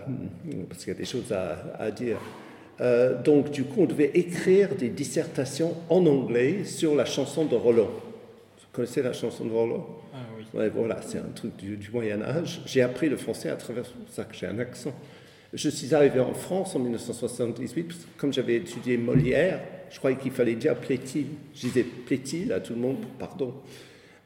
parce 0.68 0.84
qu'il 0.84 0.94
y 0.94 0.96
a 0.96 1.00
des 1.00 1.06
choses 1.06 1.32
à, 1.32 1.92
dire. 1.92 2.18
Euh, 2.82 3.22
donc, 3.22 3.52
du 3.52 3.66
coup, 3.66 3.82
on 3.82 3.86
devait 3.86 4.12
écrire 4.16 4.76
des 4.76 4.90
dissertations 4.90 5.76
en 5.90 6.06
anglais 6.08 6.66
sur 6.66 6.96
la 6.96 7.06
chanson 7.06 7.46
de 7.46 7.56
Roland. 7.56 7.92
Vous 7.92 8.68
connaissez 8.72 9.04
la 9.04 9.14
chanson 9.14 9.46
de 9.46 9.52
Roland? 9.52 9.88
Voilà, 10.54 11.02
c'est 11.02 11.18
un 11.18 11.32
truc 11.34 11.56
du, 11.58 11.90
Moyen 11.92 12.22
Âge. 12.22 12.62
J'ai 12.66 12.82
appris 12.82 13.10
le 13.10 13.18
français 13.18 13.50
à 13.50 13.56
travers 13.56 13.86
ça, 14.10 14.24
que 14.24 14.36
j'ai 14.36 14.46
un 14.46 14.60
accent. 14.60 14.94
Je 15.52 15.70
suis 15.70 15.94
arrivé 15.94 16.20
en 16.20 16.34
France 16.34 16.76
en 16.76 16.80
1978, 16.80 17.84
parce 17.84 18.00
que 18.00 18.06
comme 18.18 18.32
j'avais 18.32 18.56
étudié 18.56 18.98
Molière, 18.98 19.62
je 19.90 19.98
croyais 19.98 20.18
qu'il 20.18 20.32
fallait 20.32 20.56
dire 20.56 20.76
plaît-il. 20.76 21.26
Je 21.54 21.62
disais 21.62 21.84
plaît-il 21.84 22.54
à 22.54 22.60
tout 22.60 22.74
le 22.74 22.80
monde, 22.80 22.98
pardon. 23.18 23.56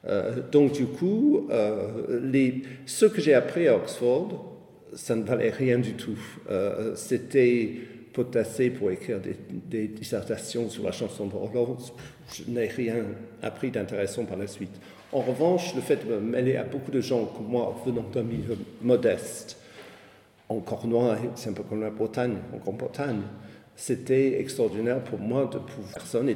Euh, 0.06 0.42
donc 0.52 0.74
du 0.74 0.86
coup, 0.86 1.48
euh, 1.50 2.62
ce 2.86 3.06
que 3.06 3.22
j'ai 3.22 3.34
appris 3.34 3.68
à 3.68 3.76
Oxford, 3.76 4.58
ça 4.94 5.16
ne 5.16 5.24
valait 5.24 5.50
rien 5.50 5.80
du 5.80 5.94
tout. 5.94 6.20
Euh, 6.50 6.96
c'était 6.96 7.74
potassé 8.18 8.72
pour 8.72 8.90
écrire 8.90 9.20
des, 9.20 9.88
dissertations 9.88 10.72
sur 10.72 10.84
la 10.84 10.92
chanson 10.92 11.28
de 11.28 11.36
Roland. 11.36 11.78
Je 12.34 12.42
n'ai 12.48 12.66
rien 12.66 12.96
appris 13.44 13.70
d'intéressant 13.70 14.26
par 14.26 14.38
la 14.38 14.48
suite. 14.48 14.76
En 15.12 15.22
revanche, 15.22 15.76
le 15.76 15.82
fait 15.82 16.04
de 16.04 16.18
me 16.18 16.58
à 16.58 16.64
beaucoup 16.64 16.90
de 16.90 17.00
gens 17.00 17.26
comme 17.26 17.46
moi, 17.46 17.80
venant 17.86 18.10
d'un 18.12 18.24
milieu 18.24 18.58
modeste, 18.82 19.58
en 20.50 20.62
Cornouailles, 20.62 21.30
c'est 21.36 21.52
un 21.52 21.54
peu 21.54 21.62
comme 21.62 21.82
la 21.82 21.92
Bretagne, 21.92 22.38
en 22.56 22.58
Grande-Bretagne, 22.58 23.22
c'était 23.76 24.42
extraordinaire 24.42 25.04
pour 25.04 25.20
moi 25.20 25.46
de 25.46 25.60
pouvoir 25.60 25.94
personne 25.94 26.34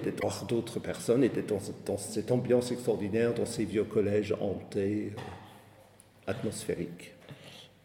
d'autres 0.47 0.79
personnes 0.79 1.23
et 1.23 1.29
d'être 1.29 1.51
dans, 1.85 1.97
cette 1.97 2.31
ambiance 2.31 2.71
extraordinaire, 2.71 3.33
dans 3.33 3.47
ces 3.47 3.65
vieux 3.65 3.85
collèges 3.85 4.35
hantés, 4.39 5.13
euh, 5.17 6.31
atmosphériques. 6.31 7.13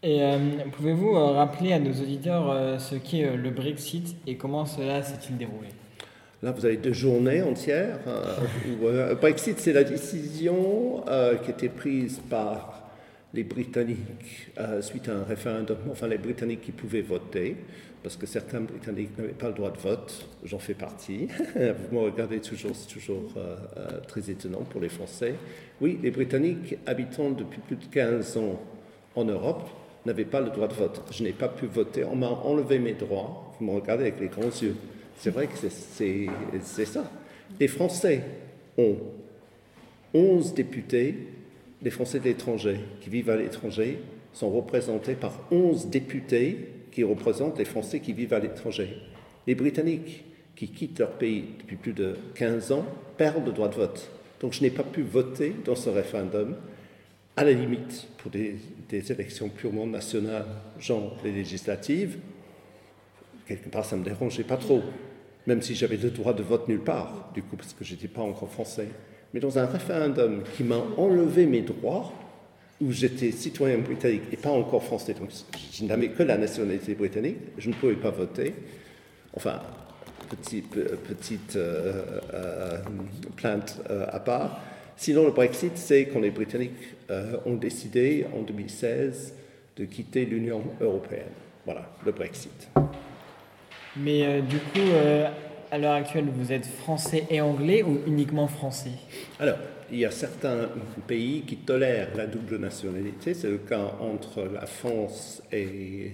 Et 0.06 0.22
euh, 0.22 0.38
pouvez-vous 0.70 1.16
euh, 1.16 1.32
rappeler 1.32 1.72
à 1.72 1.80
nos 1.80 1.90
auditeurs 1.90 2.80
ce 2.80 2.94
qu'est 2.94 3.36
le 3.36 3.50
Brexit 3.50 4.16
et 4.28 4.36
comment 4.36 4.64
cela 4.64 5.02
s'est-il 5.02 5.36
déroulé? 5.36 5.68
Là, 6.42 6.52
vous 6.52 6.64
avez 6.66 6.76
deux 6.76 6.92
journées 6.92 7.42
entières. 7.42 7.98
Hein, 8.06 8.22
euh, 8.84 9.14
Brexit, 9.14 9.58
c'est 9.58 9.72
la 9.72 9.84
décision 9.84 11.02
euh, 11.08 11.36
qui 11.36 11.50
a 11.50 11.54
été 11.54 11.70
prise 11.70 12.20
par 12.28 12.84
les 13.32 13.42
Britanniques 13.42 14.50
euh, 14.58 14.82
suite 14.82 15.08
à 15.08 15.16
un 15.16 15.24
référendum, 15.24 15.78
enfin 15.90 16.06
les 16.06 16.18
Britanniques 16.18 16.60
qui 16.60 16.72
pouvaient 16.72 17.00
voter, 17.00 17.56
parce 18.02 18.16
que 18.16 18.26
certains 18.26 18.60
Britanniques 18.60 19.16
n'avaient 19.18 19.32
pas 19.32 19.48
le 19.48 19.54
droit 19.54 19.70
de 19.70 19.78
vote, 19.78 20.28
j'en 20.44 20.58
fais 20.58 20.74
partie. 20.74 21.26
vous 21.56 21.96
me 21.96 22.04
regardez 22.04 22.38
toujours, 22.40 22.76
c'est 22.76 22.92
toujours 22.92 23.32
très 24.06 24.30
étonnant 24.30 24.62
pour 24.70 24.80
les 24.80 24.88
Français. 24.88 25.34
Oui, 25.80 25.98
les 26.02 26.10
Britanniques 26.10 26.76
habitant 26.86 27.30
depuis 27.30 27.60
plus 27.60 27.76
de 27.76 27.84
15 27.86 28.36
ans 28.36 28.60
en 29.16 29.24
Europe 29.24 29.68
n'avaient 30.06 30.24
pas 30.24 30.40
le 30.40 30.50
droit 30.50 30.68
de 30.68 30.74
vote. 30.74 31.02
Je 31.10 31.22
n'ai 31.22 31.32
pas 31.32 31.48
pu 31.48 31.66
voter, 31.66 32.04
on 32.04 32.16
m'a 32.16 32.28
enlevé 32.28 32.78
mes 32.78 32.94
droits. 32.94 33.52
Vous 33.58 33.66
me 33.66 33.72
regardez 33.72 34.04
avec 34.04 34.20
les 34.20 34.28
grands 34.28 34.44
yeux. 34.44 34.76
C'est 35.18 35.30
vrai 35.30 35.46
que 35.46 35.54
c'est 35.58 36.84
ça. 36.84 37.10
Les 37.58 37.68
Français 37.68 38.22
ont 38.78 38.96
11 40.14 40.54
députés 40.54 41.14
des 41.82 41.90
Français 41.90 42.18
de 42.18 42.24
l'étranger 42.24 42.80
qui 43.00 43.10
vivent 43.10 43.30
à 43.30 43.36
l'étranger 43.36 43.98
sont 44.32 44.50
représentés 44.50 45.14
par 45.14 45.32
11 45.50 45.86
députés 45.86 46.68
qui 46.92 47.04
représentent 47.04 47.58
les 47.58 47.64
Français 47.64 48.00
qui 48.00 48.12
vivent 48.12 48.34
à 48.34 48.38
l'étranger. 48.38 48.96
Les 49.46 49.54
Britanniques 49.54 50.24
qui 50.56 50.68
quittent 50.68 50.98
leur 50.98 51.12
pays 51.12 51.44
depuis 51.58 51.76
plus 51.76 51.92
de 51.92 52.16
15 52.34 52.72
ans 52.72 52.86
perdent 53.16 53.46
le 53.46 53.52
droit 53.52 53.68
de 53.68 53.74
vote. 53.74 54.10
Donc 54.40 54.52
je 54.52 54.62
n'ai 54.62 54.70
pas 54.70 54.82
pu 54.82 55.02
voter 55.02 55.54
dans 55.64 55.74
ce 55.74 55.88
référendum, 55.88 56.56
à 57.36 57.44
la 57.44 57.52
limite 57.52 58.08
pour 58.18 58.30
des, 58.30 58.56
élections 58.92 59.48
purement 59.48 59.86
nationales, 59.86 60.46
genre 60.78 61.16
les 61.24 61.32
législatives. 61.32 62.18
Quelque 63.46 63.68
part, 63.68 63.84
ça 63.84 63.96
ne 63.96 64.00
me 64.00 64.06
dérangeait 64.06 64.44
pas 64.44 64.56
trop, 64.56 64.82
même 65.46 65.62
si 65.62 65.74
j'avais 65.74 65.96
le 65.96 66.10
droit 66.10 66.32
de 66.32 66.42
vote 66.42 66.68
nulle 66.68 66.82
part, 66.82 67.30
du 67.34 67.42
coup, 67.42 67.56
parce 67.56 67.72
que 67.72 67.84
je 67.84 67.94
n'étais 67.94 68.08
pas 68.08 68.22
encore 68.22 68.50
français. 68.50 68.88
Mais 69.32 69.40
dans 69.40 69.58
un 69.58 69.66
référendum 69.66 70.42
qui 70.56 70.64
m'a 70.64 70.78
enlevé 70.96 71.46
mes 71.46 71.62
droits, 71.62 72.12
où 72.80 72.92
j'étais 72.92 73.32
citoyen 73.32 73.78
britannique 73.78 74.22
et 74.32 74.36
pas 74.36 74.50
encore 74.50 74.84
français, 74.84 75.14
donc 75.14 75.30
je 75.72 75.84
n'avais 75.84 76.08
que 76.08 76.22
la 76.22 76.36
nationalité 76.36 76.94
britannique, 76.94 77.38
je 77.56 77.70
ne 77.70 77.74
pouvais 77.74 77.94
pas 77.94 78.10
voter. 78.10 78.54
Enfin, 79.34 79.60
petite 80.28 81.56
euh, 81.56 82.20
euh, 82.34 82.78
plainte 83.36 83.80
euh, 83.90 84.06
à 84.10 84.20
part. 84.20 84.60
Sinon, 84.96 85.26
le 85.26 85.32
Brexit, 85.32 85.76
c'est 85.76 86.06
quand 86.06 86.20
les 86.20 86.30
Britanniques 86.30 86.94
ont 87.44 87.54
décidé 87.54 88.26
en 88.34 88.42
2016 88.42 89.34
de 89.76 89.84
quitter 89.84 90.24
l'Union 90.24 90.62
européenne. 90.80 91.32
Voilà, 91.64 91.90
le 92.04 92.12
Brexit. 92.12 92.68
Mais 93.96 94.40
du 94.42 94.56
coup, 94.56 94.88
à 95.70 95.78
l'heure 95.78 95.94
actuelle, 95.94 96.26
vous 96.32 96.52
êtes 96.52 96.66
français 96.66 97.24
et 97.30 97.40
anglais 97.40 97.82
ou 97.82 97.98
uniquement 98.06 98.48
français? 98.48 98.92
Alors, 99.38 99.58
il 99.90 99.98
y 99.98 100.04
a 100.04 100.10
certains 100.10 100.68
pays 101.06 101.42
qui 101.42 101.56
tolèrent 101.56 102.16
la 102.16 102.26
double 102.26 102.58
nationalité. 102.58 103.34
C'est 103.34 103.50
le 103.50 103.58
cas 103.58 103.92
entre 104.00 104.48
la 104.52 104.66
France 104.66 105.42
et 105.52 106.12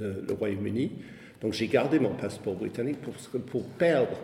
le, 0.00 0.24
le 0.26 0.34
Royaume-Uni. 0.34 0.92
Donc 1.40 1.52
j'ai 1.52 1.68
gardé 1.68 1.98
mon 1.98 2.14
passeport 2.14 2.54
britannique 2.54 2.98
que 3.30 3.38
pour 3.38 3.64
perdre 3.64 4.16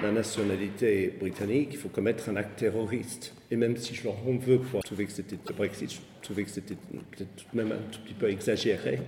la 0.00 0.10
nationalité 0.10 1.14
britannique, 1.18 1.70
il 1.72 1.78
faut 1.78 1.88
commettre 1.88 2.28
un 2.28 2.36
acte 2.36 2.58
terroriste. 2.58 3.34
Et 3.50 3.56
même 3.56 3.76
si 3.76 3.94
je 3.94 4.04
leur 4.04 4.16
en 4.26 4.36
veux 4.36 4.58
pour 4.58 4.82
trouver 4.82 5.06
que 5.06 5.12
c'était 5.12 5.36
le 5.46 5.54
Brexit, 5.54 5.92
je 5.92 5.98
trouvais 6.22 6.44
que 6.44 6.50
c'était 6.50 6.74
peut-être 6.74 7.36
tout 7.36 7.44
de 7.52 7.62
même 7.62 7.72
un 7.72 7.90
tout 7.90 8.00
petit 8.00 8.14
peu 8.14 8.30
exagéré 8.30 9.00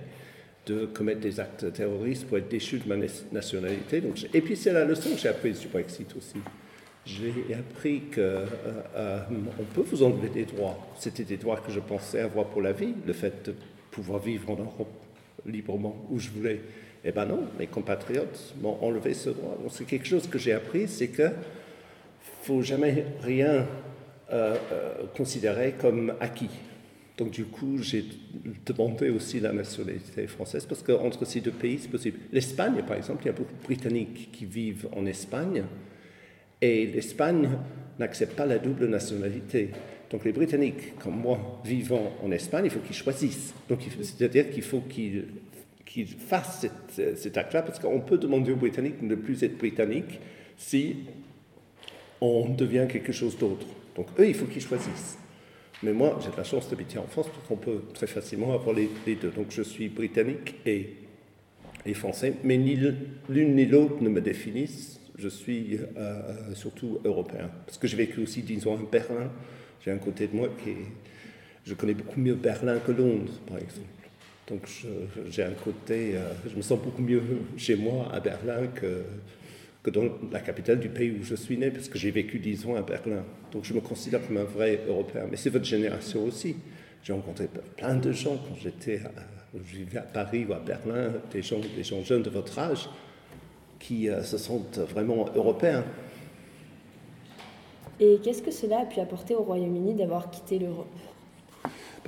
de 0.65 0.85
commettre 0.85 1.19
des 1.19 1.39
actes 1.39 1.71
terroristes 1.73 2.27
pour 2.27 2.37
être 2.37 2.47
déchu 2.49 2.79
de 2.79 2.87
ma 2.87 2.95
nationalité. 3.31 4.01
Donc, 4.01 4.25
et 4.33 4.41
puis 4.41 4.55
c'est 4.55 4.73
la 4.73 4.85
leçon 4.85 5.11
que 5.11 5.17
j'ai 5.17 5.29
apprise 5.29 5.59
du 5.59 5.67
Brexit 5.67 6.15
aussi. 6.15 6.37
J'ai 7.05 7.53
appris 7.53 8.01
qu'on 8.01 8.21
euh, 8.21 8.45
euh, 8.95 9.19
peut 9.75 9.83
vous 9.85 10.01
enlever 10.01 10.29
des 10.29 10.45
droits. 10.45 10.77
C'était 10.97 11.23
des 11.23 11.37
droits 11.37 11.57
que 11.57 11.71
je 11.71 11.79
pensais 11.79 12.19
avoir 12.19 12.47
pour 12.47 12.63
la 12.63 12.71
vie, 12.71 12.95
le 13.05 13.13
fait 13.13 13.45
de 13.45 13.55
pouvoir 13.91 14.19
vivre 14.19 14.49
en 14.49 14.55
Europe 14.55 14.91
librement 15.45 15.95
où 16.09 16.19
je 16.19 16.29
voulais. 16.31 16.61
Eh 17.07 17.11
bien 17.11 17.25
non, 17.25 17.43
mes 17.59 17.67
compatriotes 17.67 18.55
m'ont 18.61 18.77
enlevé 18.81 19.13
ce 19.13 19.29
droit. 19.29 19.57
C'est 19.69 19.85
quelque 19.85 20.07
chose 20.07 20.27
que 20.27 20.39
j'ai 20.39 20.53
appris, 20.53 20.87
c'est 20.87 21.09
que 21.09 21.29
faut 22.41 22.63
jamais 22.63 23.05
rien 23.21 23.67
euh, 24.31 24.55
euh, 24.71 24.93
considérer 25.15 25.75
comme 25.79 26.13
acquis. 26.19 26.49
Donc 27.17 27.31
du 27.31 27.45
coup, 27.45 27.77
j'ai 27.77 28.05
demandé 28.65 29.09
aussi 29.09 29.39
la 29.39 29.53
nationalité 29.53 30.27
française 30.27 30.65
parce 30.65 30.81
qu'entre 30.81 31.25
ces 31.25 31.41
deux 31.41 31.51
pays, 31.51 31.79
c'est 31.79 31.89
possible. 31.89 32.19
L'Espagne, 32.31 32.83
par 32.87 32.97
exemple, 32.97 33.23
il 33.23 33.27
y 33.27 33.29
a 33.29 33.33
beaucoup 33.33 33.53
de 33.53 33.63
Britanniques 33.63 34.31
qui 34.31 34.45
vivent 34.45 34.87
en 34.95 35.05
Espagne 35.05 35.63
et 36.61 36.87
l'Espagne 36.87 37.49
n'accepte 37.99 38.35
pas 38.35 38.45
la 38.45 38.57
double 38.57 38.87
nationalité. 38.87 39.69
Donc 40.09 40.25
les 40.25 40.33
Britanniques, 40.33 40.97
comme 40.99 41.19
moi, 41.19 41.61
vivant 41.63 42.13
en 42.23 42.31
Espagne, 42.31 42.65
il 42.65 42.71
faut 42.71 42.79
qu'ils 42.79 42.95
choisissent. 42.95 43.53
Donc 43.69 43.79
c'est-à-dire 44.01 44.49
qu'il 44.49 44.63
faut 44.63 44.81
qu'ils 44.81 45.25
qu'ils 45.95 46.07
fassent 46.07 46.67
cet, 46.89 47.37
acte-là, 47.37 47.61
parce 47.61 47.79
qu'on 47.79 48.01
peut 48.01 48.17
demander 48.17 48.51
aux 48.51 48.57
Britanniques 48.57 48.99
de 48.99 49.05
ne 49.05 49.15
plus 49.15 49.41
être 49.43 49.57
Britanniques 49.57 50.19
si 50.57 50.97
on 52.19 52.49
devient 52.49 52.85
quelque 52.89 53.13
chose 53.13 53.37
d'autre. 53.37 53.65
Donc 53.95 54.07
eux, 54.19 54.27
il 54.27 54.33
faut 54.33 54.45
qu'ils 54.45 54.61
choisissent. 54.61 55.17
Mais 55.83 55.93
moi, 55.93 56.19
j'ai 56.21 56.35
la 56.35 56.43
chance 56.43 56.69
d'habiter 56.69 56.97
en 56.97 57.07
France, 57.07 57.27
donc 57.27 57.49
on 57.49 57.55
peut 57.55 57.83
très 57.93 58.07
facilement 58.07 58.53
avoir 58.53 58.75
les, 58.75 58.89
deux. 59.15 59.29
Donc 59.29 59.47
je 59.51 59.61
suis 59.61 59.87
britannique 59.87 60.55
et, 60.65 60.95
et 61.85 61.93
français, 61.93 62.33
mais 62.43 62.57
ni 62.57 62.75
l'une 63.29 63.55
ni 63.55 63.65
l'autre 63.65 64.03
ne 64.03 64.09
me 64.09 64.19
définissent. 64.19 64.99
Je 65.17 65.29
suis 65.29 65.79
euh, 65.95 66.53
surtout 66.55 66.99
européen. 67.05 67.49
Parce 67.65 67.77
que 67.77 67.87
j'ai 67.87 67.95
vécu 67.95 68.19
aussi, 68.19 68.41
disons, 68.41 68.73
à 68.73 68.79
Berlin. 68.91 69.31
J'ai 69.79 69.91
un 69.91 69.97
côté 69.97 70.27
de 70.27 70.35
moi 70.35 70.49
qui 70.61 70.71
est... 70.71 70.87
Je 71.63 71.73
connais 71.73 71.93
beaucoup 71.93 72.19
mieux 72.19 72.35
Berlin 72.35 72.79
que 72.79 72.91
Londres, 72.91 73.31
par 73.47 73.59
exemple. 73.59 73.94
Donc 74.47 74.69
j'ai 75.29 75.43
un 75.43 75.53
côté, 75.53 76.15
euh, 76.15 76.33
je 76.47 76.55
me 76.55 76.61
sens 76.61 76.79
beaucoup 76.79 77.01
mieux 77.01 77.21
chez 77.57 77.75
moi 77.75 78.07
à 78.13 78.19
Berlin 78.19 78.67
que, 78.67 79.03
que 79.81 79.89
dans 79.89 80.03
la 80.31 80.39
capitale 80.39 80.79
du 80.79 80.89
pays 80.89 81.11
où 81.19 81.23
je 81.23 81.35
suis 81.35 81.57
né, 81.57 81.71
parce 81.71 81.89
que 81.89 81.97
j'ai 81.97 82.11
vécu 82.11 82.37
dix 82.37 82.65
ans 82.67 82.75
à 82.75 82.83
Berlin. 82.83 83.23
Donc 83.51 83.63
je 83.63 83.73
me 83.73 83.81
considère 83.81 84.25
comme 84.25 84.37
un 84.37 84.43
vrai 84.43 84.81
Européen. 84.87 85.25
Mais 85.29 85.37
c'est 85.37 85.49
votre 85.49 85.65
génération 85.65 86.23
aussi. 86.23 86.55
J'ai 87.03 87.13
rencontré 87.13 87.47
plein 87.77 87.95
de 87.95 88.11
gens 88.11 88.37
quand 88.37 88.55
j'étais, 88.61 88.99
je 89.55 89.77
vivais 89.77 89.99
à 89.99 90.01
Paris 90.01 90.45
ou 90.47 90.53
à 90.53 90.59
Berlin, 90.59 91.13
des 91.31 91.41
gens, 91.41 91.59
des 91.75 91.83
gens 91.83 92.03
jeunes 92.03 92.23
de 92.23 92.29
votre 92.29 92.57
âge, 92.59 92.87
qui 93.79 94.09
euh, 94.09 94.23
se 94.23 94.37
sentent 94.37 94.79
vraiment 94.79 95.25
européens. 95.35 95.83
Et 97.99 98.19
qu'est-ce 98.23 98.43
que 98.43 98.51
cela 98.51 98.81
a 98.81 98.85
pu 98.85 98.99
apporter 98.99 99.33
au 99.35 99.43
Royaume-Uni 99.43 99.95
d'avoir 99.95 100.29
quitté 100.29 100.59
l'Europe? 100.59 100.87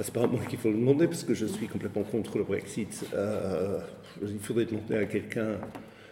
C'est 0.04 0.14
pas 0.14 0.24
à 0.24 0.28
moi 0.28 0.40
qu'il 0.48 0.60
faut 0.60 0.70
le 0.70 0.78
demander, 0.78 1.08
parce 1.08 1.24
que 1.24 1.34
je 1.34 1.46
suis 1.46 1.68
complètement 1.68 2.04
contre 2.04 2.38
le 2.38 2.44
Brexit. 2.44 3.06
Euh, 3.14 3.80
il 4.22 4.40
faudrait 4.40 4.66
demander 4.66 4.96
à 4.96 5.06
quelqu'un. 5.06 5.58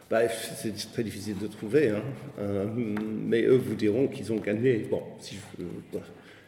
Bah, 0.10 0.28
c'est 0.30 0.74
très 0.94 1.04
difficile 1.04 1.38
de 1.38 1.48
trouver, 1.48 1.90
hein. 1.90 2.02
euh, 2.40 2.66
mais 2.76 3.42
eux 3.44 3.58
vous 3.58 3.76
diront 3.76 4.08
qu'ils 4.08 4.32
ont 4.32 4.38
gagné. 4.38 4.88
Bon, 4.90 5.02
si 5.20 5.38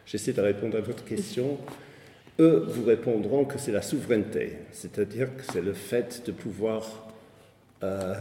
j'essaie 0.05 0.33
de 0.33 0.41
répondre 0.41 0.77
à 0.77 0.81
votre 0.81 1.03
question. 1.03 1.57
Eux 2.39 2.65
vous 2.67 2.85
répondront 2.85 3.45
que 3.45 3.57
c'est 3.57 3.71
la 3.71 3.81
souveraineté, 3.81 4.57
c'est-à-dire 4.71 5.35
que 5.35 5.43
c'est 5.51 5.61
le 5.61 5.73
fait 5.73 6.21
de 6.27 6.31
pouvoir 6.31 7.07
euh, 7.83 8.13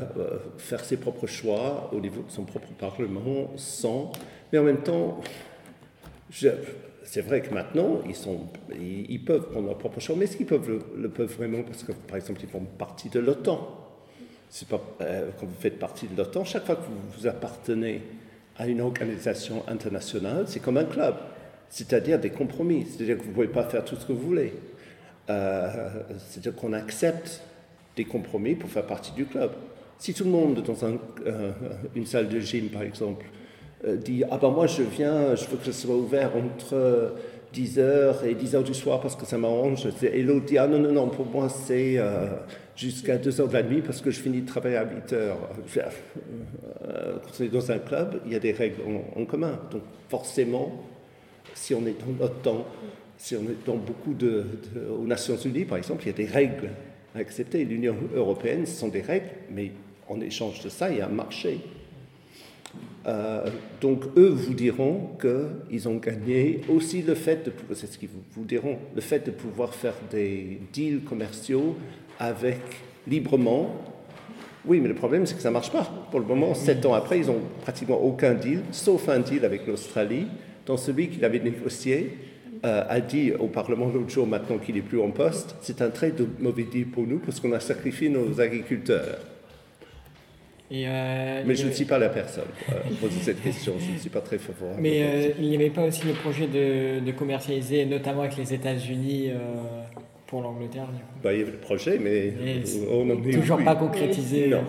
faire 0.56 0.82
ses 0.82 0.96
propres 0.96 1.26
choix 1.26 1.90
au 1.92 2.00
niveau 2.00 2.22
de 2.22 2.30
son 2.30 2.44
propre 2.44 2.68
Parlement 2.78 3.52
sans. 3.56 4.12
Mais 4.52 4.58
en 4.58 4.64
même 4.64 4.82
temps, 4.82 5.20
je, 6.30 6.48
c'est 7.06 7.20
vrai 7.20 7.40
que 7.40 7.54
maintenant, 7.54 8.00
ils, 8.08 8.16
sont, 8.16 8.40
ils, 8.80 9.24
peuvent 9.24 9.48
prendre 9.50 9.68
leur 9.68 9.78
propre 9.78 10.00
choix, 10.00 10.16
mais 10.18 10.24
est-ce 10.24 10.36
qu'ils 10.36 10.46
peuvent 10.46 10.82
le, 10.96 11.08
peuvent 11.08 11.32
vraiment? 11.32 11.62
Parce 11.62 11.84
que, 11.84 11.92
par 11.92 12.16
exemple, 12.16 12.40
ils 12.42 12.48
font 12.48 12.64
partie 12.78 13.08
de 13.08 13.20
l'OTAN. 13.20 13.78
C'est 14.50 14.66
pas, 14.68 14.82
euh, 15.00 15.30
quand 15.38 15.46
vous 15.46 15.60
faites 15.60 15.78
partie 15.78 16.08
de 16.08 16.16
l'OTAN, 16.16 16.44
chaque 16.44 16.66
fois 16.66 16.74
que 16.74 16.82
vous, 17.16 17.26
appartenez 17.28 18.02
à 18.58 18.66
une 18.66 18.80
organisation 18.80 19.62
internationale, 19.68 20.46
c'est 20.48 20.58
comme 20.58 20.78
un 20.78 20.84
club, 20.84 21.14
c'est-à-dire 21.68 22.18
des 22.18 22.30
compromis, 22.30 22.86
c'est-à-dire 22.86 23.18
que 23.18 23.22
vous 23.22 23.30
ne 23.30 23.34
pouvez 23.34 23.48
pas 23.48 23.64
faire 23.64 23.84
tout 23.84 23.94
ce 23.94 24.04
que 24.04 24.12
vous 24.12 24.26
voulez. 24.26 24.52
Euh, 25.30 26.02
c'est-à-dire 26.18 26.56
qu'on 26.56 26.72
accepte 26.72 27.40
des 27.94 28.04
compromis 28.04 28.56
pour 28.56 28.68
faire 28.68 28.86
partie 28.86 29.12
du 29.12 29.26
club. 29.26 29.52
Si 29.98 30.12
tout 30.12 30.24
le 30.24 30.30
monde, 30.30 30.60
dans 30.62 30.76
euh, 30.84 31.52
une 31.94 32.06
salle 32.06 32.28
de 32.28 32.40
gym, 32.40 32.68
par 32.68 32.82
exemple, 32.82 33.26
dit 33.84 34.24
Ah 34.30 34.38
ben 34.40 34.50
moi 34.50 34.66
je 34.66 34.82
viens, 34.82 35.34
je 35.34 35.46
veux 35.46 35.56
que 35.56 35.66
ce 35.66 35.72
soit 35.72 35.94
ouvert 35.94 36.32
entre 36.36 37.12
10h 37.56 38.24
et 38.26 38.34
10h 38.34 38.62
du 38.62 38.74
soir 38.74 39.00
parce 39.00 39.16
que 39.16 39.24
ça 39.24 39.38
m'arrange. 39.38 39.86
Et 40.02 40.22
l'autre 40.22 40.46
dit 40.46 40.58
Ah 40.58 40.66
non, 40.66 40.78
non, 40.78 40.92
non, 40.92 41.08
pour 41.08 41.26
moi 41.26 41.48
c'est 41.48 41.94
euh, 41.98 42.26
jusqu'à 42.74 43.16
2h 43.16 43.48
de 43.48 43.52
la 43.52 43.62
nuit 43.62 43.82
parce 43.82 44.00
que 44.00 44.10
je 44.10 44.20
finis 44.20 44.42
de 44.42 44.46
travailler 44.46 44.76
à 44.76 44.84
8h. 44.84 45.12
Euh, 45.12 45.34
quand 47.22 47.30
on 47.40 47.42
est 47.42 47.48
dans 47.48 47.70
un 47.70 47.78
club, 47.78 48.20
il 48.26 48.32
y 48.32 48.36
a 48.36 48.38
des 48.38 48.52
règles 48.52 48.82
en, 49.16 49.24
commun. 49.24 49.58
Donc 49.70 49.82
forcément, 50.08 50.84
si 51.54 51.74
on 51.74 51.86
est 51.86 51.98
dans 51.98 52.12
notre 52.20 52.40
temps, 52.40 52.66
si 53.16 53.36
on 53.36 53.42
est 53.42 53.64
dans 53.64 53.76
beaucoup 53.76 54.12
de, 54.12 54.44
aux 54.90 55.06
Nations 55.06 55.36
Unies 55.36 55.64
par 55.64 55.78
exemple, 55.78 56.02
il 56.04 56.08
y 56.08 56.10
a 56.10 56.16
des 56.16 56.26
règles 56.26 56.70
à 57.14 57.20
accepter. 57.20 57.64
L'Union 57.64 57.96
européenne, 58.14 58.66
ce 58.66 58.78
sont 58.78 58.88
des 58.88 59.00
règles, 59.00 59.30
mais 59.50 59.72
en 60.08 60.20
échange 60.20 60.62
de 60.62 60.68
ça, 60.68 60.90
il 60.90 60.98
y 60.98 61.00
a 61.00 61.06
un 61.06 61.10
marché. 61.10 61.60
Euh, 63.06 63.46
donc 63.80 64.04
eux 64.16 64.28
vous 64.28 64.54
diront 64.54 65.10
qu'ils 65.20 65.88
ont 65.88 65.96
gagné 65.96 66.62
aussi 66.68 67.02
le 67.02 67.14
fait 67.14 67.44
de, 67.44 67.52
c'est 67.74 67.86
ce 67.86 67.98
qu'ils 67.98 68.08
vous, 68.34 68.44
diront, 68.44 68.78
le 68.94 69.00
fait 69.00 69.24
de 69.24 69.30
pouvoir 69.30 69.74
faire 69.74 69.94
des 70.10 70.60
deals 70.72 71.02
commerciaux 71.02 71.76
avec 72.18 72.58
librement. 73.06 73.76
Oui, 74.64 74.80
mais 74.80 74.88
le 74.88 74.94
problème 74.94 75.24
c'est 75.24 75.36
que 75.36 75.42
ça 75.42 75.52
marche 75.52 75.70
pas. 75.70 75.88
Pour 76.10 76.18
le 76.18 76.26
moment, 76.26 76.52
sept 76.54 76.84
ans 76.84 76.94
après, 76.94 77.20
ils 77.20 77.30
ont 77.30 77.40
pratiquement 77.62 78.02
aucun 78.02 78.34
deal, 78.34 78.62
sauf 78.72 79.08
un 79.08 79.20
deal 79.20 79.44
avec 79.44 79.68
l'Australie, 79.68 80.26
dont 80.66 80.76
celui 80.76 81.08
qu'il 81.08 81.24
avait 81.24 81.38
négocié 81.38 82.10
euh, 82.64 82.82
a 82.88 83.00
dit 83.00 83.32
au 83.38 83.46
Parlement 83.46 83.88
l'autre 83.88 84.10
jour, 84.10 84.26
maintenant 84.26 84.58
qu'il 84.58 84.74
n'est 84.74 84.80
plus 84.80 85.00
en 85.00 85.12
poste, 85.12 85.54
c'est 85.60 85.80
un 85.80 85.90
très 85.90 86.12
mauvais 86.40 86.64
deal 86.64 86.86
pour 86.86 87.06
nous 87.06 87.20
parce 87.20 87.38
qu'on 87.38 87.52
a 87.52 87.60
sacrifié 87.60 88.08
nos 88.08 88.40
agriculteurs. 88.40 89.18
Et, 90.70 90.84
euh, 90.88 91.42
Mais 91.46 91.54
je 91.54 91.62
ne 91.62 91.66
avait- 91.68 91.76
suis 91.76 91.84
pas 91.84 91.98
la 91.98 92.08
personne 92.08 92.44
à 92.68 92.74
poser 93.00 93.20
cette 93.22 93.40
question. 93.42 93.74
Je 93.78 93.92
ne 93.92 93.98
suis 93.98 94.10
pas 94.10 94.20
très 94.20 94.38
favorable. 94.38 94.80
Mais 94.80 95.02
euh, 95.02 95.28
il 95.38 95.48
n'y 95.48 95.54
avait 95.54 95.70
pas 95.70 95.84
aussi 95.84 96.04
le 96.06 96.12
projet 96.12 96.46
de, 96.48 97.04
de 97.04 97.12
commercialiser, 97.12 97.84
notamment 97.86 98.22
avec 98.22 98.36
les 98.36 98.52
États-Unis, 98.52 99.30
euh, 99.30 99.36
pour 100.26 100.42
l'Angleterre. 100.42 100.88
Bah, 101.22 101.32
il 101.32 101.38
y 101.38 101.42
avait 101.42 101.52
le 101.52 101.58
projet, 101.58 101.98
mais 102.00 102.26
Et 102.26 102.62
on 102.90 103.08
en 103.10 103.22
est 103.28 103.32
Toujours 103.32 103.58
oui. 103.58 103.64
pas 103.64 103.76
concrétisé. 103.76 104.48
Non. 104.48 104.64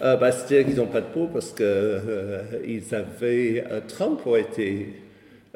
Bah, 0.00 0.30
C'est-à-dire 0.32 0.66
qu'ils 0.66 0.76
n'ont 0.76 0.86
pas 0.86 1.00
de 1.00 1.06
peau 1.06 1.28
parce 1.32 1.52
que 1.52 1.62
euh, 1.62 2.42
ils 2.66 2.94
avaient, 2.94 3.64
Trump 3.88 4.20
a 4.26 4.38
été 4.38 4.88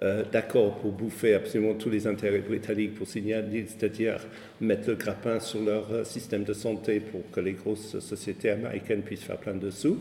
euh, 0.02 0.24
d'accord 0.32 0.78
pour 0.78 0.90
bouffer 0.90 1.34
absolument 1.34 1.74
tous 1.74 1.88
les 1.88 2.08
intérêts 2.08 2.40
britanniques 2.40 2.96
pour 2.96 3.06
signaler, 3.06 3.64
c'est-à-dire 3.68 4.16
mettre 4.60 4.88
le 4.88 4.96
grappin 4.96 5.38
sur 5.38 5.62
leur 5.62 5.92
euh, 5.92 6.04
système 6.04 6.42
de 6.42 6.52
santé 6.52 6.98
pour 6.98 7.20
que 7.30 7.38
les 7.38 7.52
grosses 7.52 8.00
sociétés 8.00 8.50
américaines 8.50 9.02
puissent 9.02 9.22
faire 9.22 9.36
plein 9.38 9.54
de 9.54 9.70
sous. 9.70 9.96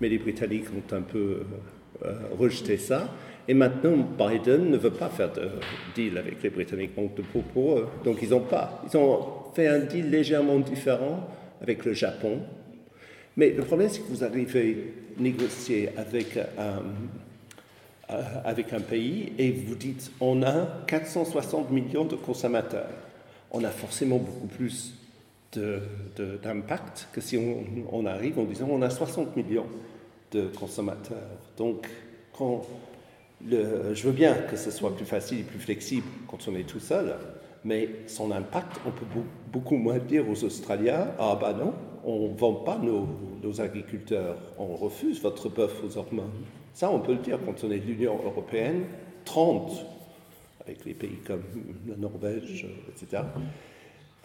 Mais 0.00 0.08
les 0.08 0.18
Britanniques 0.18 0.66
ont 0.74 0.94
un 0.94 1.02
peu 1.02 1.42
euh, 2.04 2.12
rejeté 2.38 2.78
ça. 2.78 3.12
Et 3.46 3.52
maintenant, 3.52 3.96
Biden 4.18 4.70
ne 4.70 4.78
veut 4.78 4.90
pas 4.90 5.08
faire 5.10 5.32
de 5.32 5.48
deal 5.94 6.16
avec 6.16 6.42
les 6.42 6.50
Britanniques, 6.50 6.96
manque 6.96 7.14
de 7.16 7.22
peau 7.22 7.42
pour 7.52 7.78
eux. 7.78 7.88
Donc 8.04 8.18
ils 8.22 8.34
ont 8.34 8.40
pas. 8.40 8.82
Ils 8.90 8.96
ont 8.96 9.20
fait 9.54 9.68
un 9.68 9.80
deal 9.80 10.10
légèrement 10.10 10.58
différent 10.58 11.28
avec 11.60 11.84
le 11.84 11.92
Japon. 11.92 12.40
Mais 13.36 13.50
le 13.50 13.62
problème, 13.62 13.90
c'est 13.90 14.00
que 14.00 14.08
vous 14.08 14.24
arrivez 14.24 14.94
à 15.18 15.22
négocier 15.22 15.90
avec 15.96 16.36
un, 16.36 16.82
avec 18.44 18.72
un 18.72 18.80
pays 18.80 19.32
et 19.38 19.50
vous 19.50 19.74
dites 19.74 20.12
on 20.20 20.42
a 20.42 20.66
460 20.86 21.70
millions 21.70 22.04
de 22.04 22.16
consommateurs. 22.16 22.88
On 23.50 23.64
a 23.64 23.70
forcément 23.70 24.18
beaucoup 24.18 24.46
plus 24.46 24.94
d'impact 26.42 27.08
que 27.12 27.20
si 27.20 27.38
on, 27.90 28.06
arrive 28.06 28.38
en 28.38 28.44
disant 28.44 28.68
on 28.70 28.82
a 28.82 28.90
60 28.90 29.36
millions 29.36 29.66
de 30.32 30.48
consommateurs. 30.48 31.16
Donc, 31.56 31.88
quand 32.36 32.62
je 33.48 34.02
veux 34.02 34.12
bien 34.12 34.34
que 34.34 34.56
ce 34.56 34.70
soit 34.70 34.94
plus 34.94 35.06
facile 35.06 35.40
et 35.40 35.44
plus 35.44 35.58
flexible 35.58 36.06
quand 36.28 36.38
on 36.48 36.54
est 36.56 36.66
tout 36.68 36.80
seul, 36.80 37.14
mais 37.64 37.88
son 38.06 38.30
impact, 38.30 38.76
on 38.86 38.90
peut 38.90 39.06
beau- 39.14 39.24
beaucoup 39.52 39.76
moins 39.76 39.98
dire 39.98 40.28
aux 40.28 40.44
Australiens 40.44 41.08
Ah, 41.18 41.36
bah 41.40 41.52
non, 41.52 41.72
on 42.04 42.28
ne 42.28 42.36
vend 42.36 42.54
pas 42.54 42.78
nos, 42.78 43.08
nos 43.42 43.60
agriculteurs, 43.60 44.36
on 44.58 44.76
refuse 44.76 45.20
votre 45.22 45.48
bœuf 45.48 45.72
aux 45.84 45.96
hormones. 45.96 46.30
Ça, 46.76 46.90
on 46.90 47.00
peut 47.00 47.12
le 47.12 47.20
dire 47.20 47.38
quand 47.42 47.64
on 47.64 47.70
est 47.70 47.78
de 47.78 47.86
l'Union 47.86 48.20
européenne, 48.22 48.84
30, 49.24 49.82
avec 50.62 50.84
les 50.84 50.92
pays 50.92 51.16
comme 51.26 51.42
la 51.88 51.96
Norvège, 51.96 52.66
euh, 52.66 52.90
etc. 52.90 53.22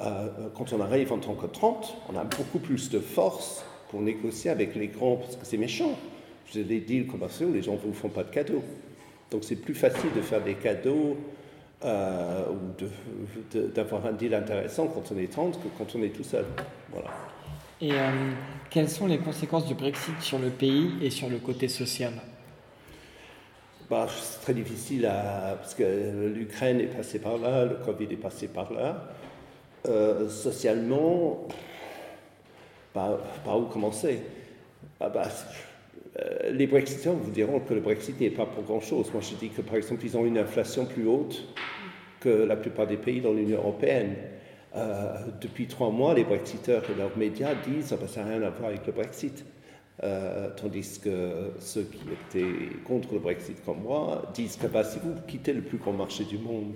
Euh, 0.01 0.49
quand 0.53 0.73
on 0.73 0.81
arrive 0.81 1.13
en 1.13 1.19
tant 1.19 1.33
que 1.33 1.45
30, 1.45 1.95
on 2.09 2.17
a 2.17 2.25
beaucoup 2.25 2.59
plus 2.59 2.89
de 2.89 2.99
force 2.99 3.63
pour 3.89 4.01
négocier 4.01 4.51
avec 4.51 4.75
les 4.75 4.89
grands, 4.89 5.15
parce 5.15 5.37
que 5.37 5.45
c'est 5.45 5.55
méchant. 5.55 5.97
Dire, 6.51 6.65
Les 6.67 6.81
deals 6.81 7.07
commerciaux, 7.07 7.49
les 7.53 7.61
gens 7.61 7.75
ne 7.75 7.77
vous 7.77 7.93
font 7.93 8.09
pas 8.09 8.25
de 8.25 8.31
cadeaux. 8.31 8.63
Donc 9.31 9.45
c'est 9.45 9.55
plus 9.55 9.73
facile 9.73 10.09
de 10.13 10.19
faire 10.19 10.43
des 10.43 10.55
cadeaux 10.55 11.15
euh, 11.85 12.43
ou 12.49 13.57
d'avoir 13.73 14.05
un 14.07 14.11
deal 14.11 14.33
intéressant 14.33 14.87
quand 14.87 15.09
on 15.15 15.17
est 15.17 15.31
30 15.31 15.57
que 15.57 15.69
quand 15.77 15.95
on 15.95 16.03
est 16.03 16.09
tout 16.09 16.25
seul. 16.25 16.43
Voilà. 16.91 17.11
Et 17.79 17.93
euh, 17.93 18.11
quelles 18.69 18.89
sont 18.89 19.07
les 19.07 19.19
conséquences 19.19 19.67
du 19.67 19.73
Brexit 19.73 20.19
sur 20.19 20.37
le 20.37 20.49
pays 20.49 20.91
et 21.01 21.09
sur 21.09 21.29
le 21.29 21.37
côté 21.37 21.69
social? 21.69 22.11
Bah, 23.91 24.07
c'est 24.07 24.39
très 24.39 24.53
difficile 24.53 25.01
parce 25.57 25.75
que 25.75 26.29
l'Ukraine 26.33 26.79
est 26.79 26.85
passée 26.85 27.19
par 27.19 27.37
là, 27.37 27.65
le 27.65 27.75
Covid 27.75 28.05
est 28.09 28.15
passé 28.15 28.47
par 28.47 28.71
là. 28.71 29.09
Euh, 29.85 30.29
socialement, 30.29 31.45
bah, 32.95 33.19
par 33.43 33.59
où 33.59 33.65
commencer 33.65 34.21
Ah, 35.01 35.09
bah, 35.09 35.27
euh, 36.21 36.51
Les 36.51 36.67
Brexiteurs 36.67 37.15
vous 37.15 37.31
diront 37.31 37.59
que 37.59 37.73
le 37.73 37.81
Brexit 37.81 38.17
n'est 38.21 38.29
pas 38.29 38.45
pour 38.45 38.63
grand-chose. 38.63 39.11
Moi, 39.11 39.21
je 39.29 39.35
dis 39.35 39.49
que, 39.49 39.61
par 39.61 39.75
exemple, 39.75 40.05
ils 40.05 40.15
ont 40.15 40.25
une 40.25 40.37
inflation 40.37 40.85
plus 40.85 41.05
haute 41.05 41.43
que 42.21 42.29
la 42.29 42.55
plupart 42.55 42.87
des 42.87 42.95
pays 42.95 43.19
dans 43.19 43.33
l'Union 43.33 43.57
européenne. 43.57 44.15
Euh, 44.73 45.15
depuis 45.41 45.67
trois 45.67 45.89
mois, 45.89 46.13
les 46.13 46.23
Brexiteurs 46.23 46.83
et 46.89 46.97
leurs 46.97 47.17
médias 47.17 47.55
disent 47.55 47.93
que 47.99 48.07
ça 48.07 48.23
n'a 48.23 48.29
rien 48.29 48.41
à 48.43 48.51
voir 48.51 48.69
avec 48.69 48.87
le 48.87 48.93
Brexit. 48.93 49.43
Euh, 50.03 50.49
tandis 50.55 50.99
que 50.99 51.51
ceux 51.59 51.83
qui 51.83 52.01
étaient 52.11 52.75
contre 52.85 53.13
le 53.13 53.19
Brexit 53.19 53.63
comme 53.63 53.83
moi 53.83 54.23
disent 54.33 54.55
que 54.55 54.65
bah, 54.65 54.83
si 54.83 54.97
vous 54.97 55.13
quittez 55.27 55.53
le 55.53 55.61
plus 55.61 55.77
grand 55.77 55.91
marché 55.91 56.23
du 56.23 56.39
monde 56.39 56.75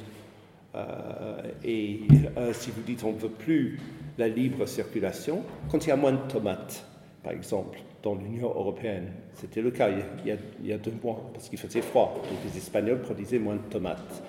euh, 0.76 1.42
et 1.64 2.02
euh, 2.38 2.54
si 2.54 2.70
vous 2.70 2.84
dites 2.84 3.04
on 3.04 3.14
ne 3.14 3.18
veut 3.18 3.30
plus 3.30 3.80
la 4.20 4.28
libre 4.28 4.68
circulation, 4.68 5.42
quand 5.72 5.86
il 5.86 5.90
y 5.90 5.92
a 5.92 5.96
moins 5.96 6.12
de 6.12 6.32
tomates, 6.32 6.86
par 7.24 7.34
exemple, 7.34 7.80
dans 8.04 8.14
l'Union 8.14 8.50
européenne, 8.50 9.08
c'était 9.34 9.62
le 9.62 9.72
cas 9.72 9.90
il 9.90 10.38
y, 10.64 10.72
a, 10.72 10.78
deux 10.78 10.94
mois, 11.04 11.28
parce 11.34 11.50
qu'il 11.50 11.58
faisait 11.58 11.82
froid, 11.82 12.14
donc 12.30 12.38
les 12.46 12.58
Espagnols 12.60 13.02
produisaient 13.02 13.40
moins 13.40 13.56
de 13.56 13.70
tomates. 13.72 14.24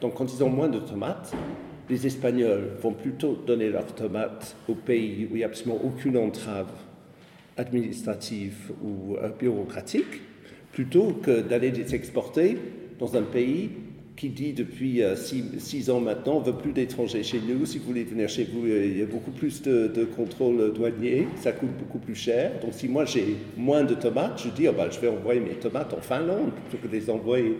Donc 0.00 0.14
quand 0.14 0.34
ils 0.34 0.42
ont 0.42 0.50
moins 0.50 0.68
de 0.68 0.80
tomates, 0.80 1.32
les 1.88 2.06
Espagnols 2.06 2.72
vont 2.82 2.94
plutôt 2.94 3.36
donner 3.46 3.68
leurs 3.68 3.94
tomates 3.94 4.56
aux 4.68 4.74
pays 4.74 5.26
où 5.26 5.36
il 5.36 5.38
n'y 5.38 5.44
a 5.44 5.46
absolument 5.46 5.80
aucune 5.84 6.16
entrave 6.16 6.72
administrative 7.60 8.72
ou 8.82 9.16
euh, 9.16 9.28
bureaucratique, 9.38 10.22
plutôt 10.72 11.12
que 11.22 11.40
d'aller 11.40 11.70
les 11.70 11.94
exporter 11.94 12.56
dans 12.98 13.16
un 13.16 13.22
pays 13.22 13.70
qui 14.16 14.28
dit 14.28 14.52
depuis 14.52 15.02
euh, 15.02 15.16
six, 15.16 15.44
six 15.58 15.90
ans 15.90 16.00
maintenant, 16.00 16.36
on 16.36 16.40
ne 16.40 16.46
veut 16.46 16.56
plus 16.56 16.72
d'étrangers 16.72 17.22
chez 17.22 17.40
nous, 17.40 17.64
si 17.66 17.78
vous 17.78 17.86
voulez 17.86 18.04
venir 18.04 18.28
chez 18.28 18.44
vous, 18.44 18.64
euh, 18.66 18.86
il 18.86 18.98
y 18.98 19.02
a 19.02 19.06
beaucoup 19.06 19.30
plus 19.30 19.62
de, 19.62 19.88
de 19.88 20.04
contrôles 20.04 20.72
douaniers, 20.72 21.28
ça 21.36 21.52
coûte 21.52 21.70
beaucoup 21.78 21.98
plus 21.98 22.14
cher. 22.14 22.52
Donc 22.62 22.72
si 22.74 22.88
moi 22.88 23.04
j'ai 23.04 23.36
moins 23.56 23.84
de 23.84 23.94
tomates, 23.94 24.42
je 24.44 24.50
dis, 24.50 24.68
oh, 24.68 24.72
bah, 24.76 24.88
je 24.90 24.98
vais 25.00 25.08
envoyer 25.08 25.40
mes 25.40 25.54
tomates 25.54 25.92
en 25.94 26.00
Finlande 26.00 26.52
plutôt 26.52 26.82
que 26.82 26.90
de 26.90 26.96
les 26.96 27.10
envoyer 27.10 27.56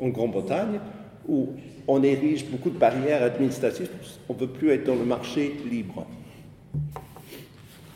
en 0.00 0.08
Grande-Bretagne, 0.08 0.80
où 1.28 1.50
on 1.88 2.02
érige 2.02 2.46
beaucoup 2.46 2.70
de 2.70 2.78
barrières 2.78 3.22
administratives, 3.22 3.88
on 4.28 4.34
ne 4.34 4.38
veut 4.38 4.48
plus 4.48 4.70
être 4.70 4.84
dans 4.84 4.96
le 4.96 5.04
marché 5.04 5.52
libre. 5.70 6.06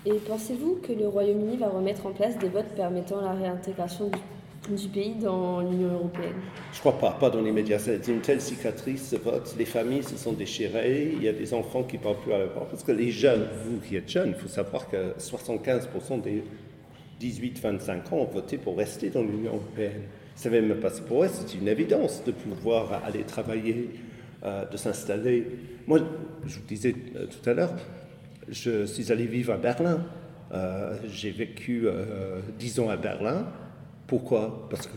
Et 0.06 0.14
pensez-vous 0.14 0.80
que 0.82 0.94
le 0.94 1.08
Royaume-Uni 1.08 1.58
va 1.58 1.68
remettre 1.68 2.06
en 2.06 2.12
place 2.12 2.38
des 2.38 2.48
votes 2.48 2.74
permettant 2.74 3.20
la 3.20 3.32
réintégration 3.32 4.10
du, 4.10 4.88
pays 4.88 5.14
dans 5.14 5.60
l'Union 5.60 5.92
européenne? 5.92 6.36
Je 6.72 6.80
crois 6.80 6.98
pas, 6.98 7.10
pas 7.12 7.28
dans 7.28 7.42
les 7.42 7.52
médias. 7.52 7.78
C'est 7.78 8.08
une 8.08 8.22
telle 8.22 8.40
cicatrice, 8.40 9.10
ce 9.10 9.16
vote. 9.16 9.54
Les 9.58 9.66
familles 9.66 10.02
se 10.02 10.16
sont 10.16 10.32
déchirées. 10.32 11.12
Il 11.14 11.22
y 11.22 11.28
a 11.28 11.34
des 11.34 11.52
enfants 11.52 11.82
qui 11.82 11.98
ne 11.98 12.02
parlent 12.02 12.16
plus 12.16 12.32
à 12.32 12.38
leur 12.38 12.48
Parce 12.50 12.82
que 12.82 12.92
les 12.92 13.10
jeunes, 13.10 13.46
vous 13.66 13.78
qui 13.78 13.96
êtes 13.96 14.08
jeunes, 14.08 14.30
il 14.30 14.40
faut 14.40 14.48
savoir 14.48 14.88
que 14.88 15.12
75% 15.18 16.22
des 16.22 16.44
18-25 17.20 18.14
ans 18.14 18.18
ont 18.20 18.24
voté 18.24 18.56
pour 18.56 18.78
rester 18.78 19.10
dans 19.10 19.22
l'Union 19.22 19.52
européenne. 19.52 20.04
Ça 20.34 20.48
ne 20.48 20.60
même 20.60 20.80
pas 20.80 20.90
pour 21.06 21.24
eux, 21.24 21.28
c'est 21.30 21.54
une 21.54 21.68
évidence 21.68 22.24
de 22.24 22.32
pouvoir 22.32 23.02
aller 23.04 23.24
travailler, 23.24 23.90
euh, 24.44 24.64
de 24.64 24.76
s'installer. 24.78 25.46
Moi, 25.86 25.98
je 26.46 26.54
vous 26.58 26.66
disais 26.66 26.94
euh, 27.16 27.26
tout 27.26 27.50
à 27.50 27.52
l'heure, 27.52 27.74
je 28.48 28.84
suis 28.84 29.12
allé 29.12 29.26
vivre 29.26 29.52
à 29.52 29.56
Berlin. 29.56 30.04
Euh, 30.52 30.96
J'ai 31.08 31.30
vécu 31.30 31.82
euh, 31.86 32.40
10 32.58 32.80
ans 32.80 32.88
à 32.88 32.96
Berlin. 32.96 33.46
Pourquoi? 34.06 34.66
Parce 34.68 34.86
que 34.86 34.92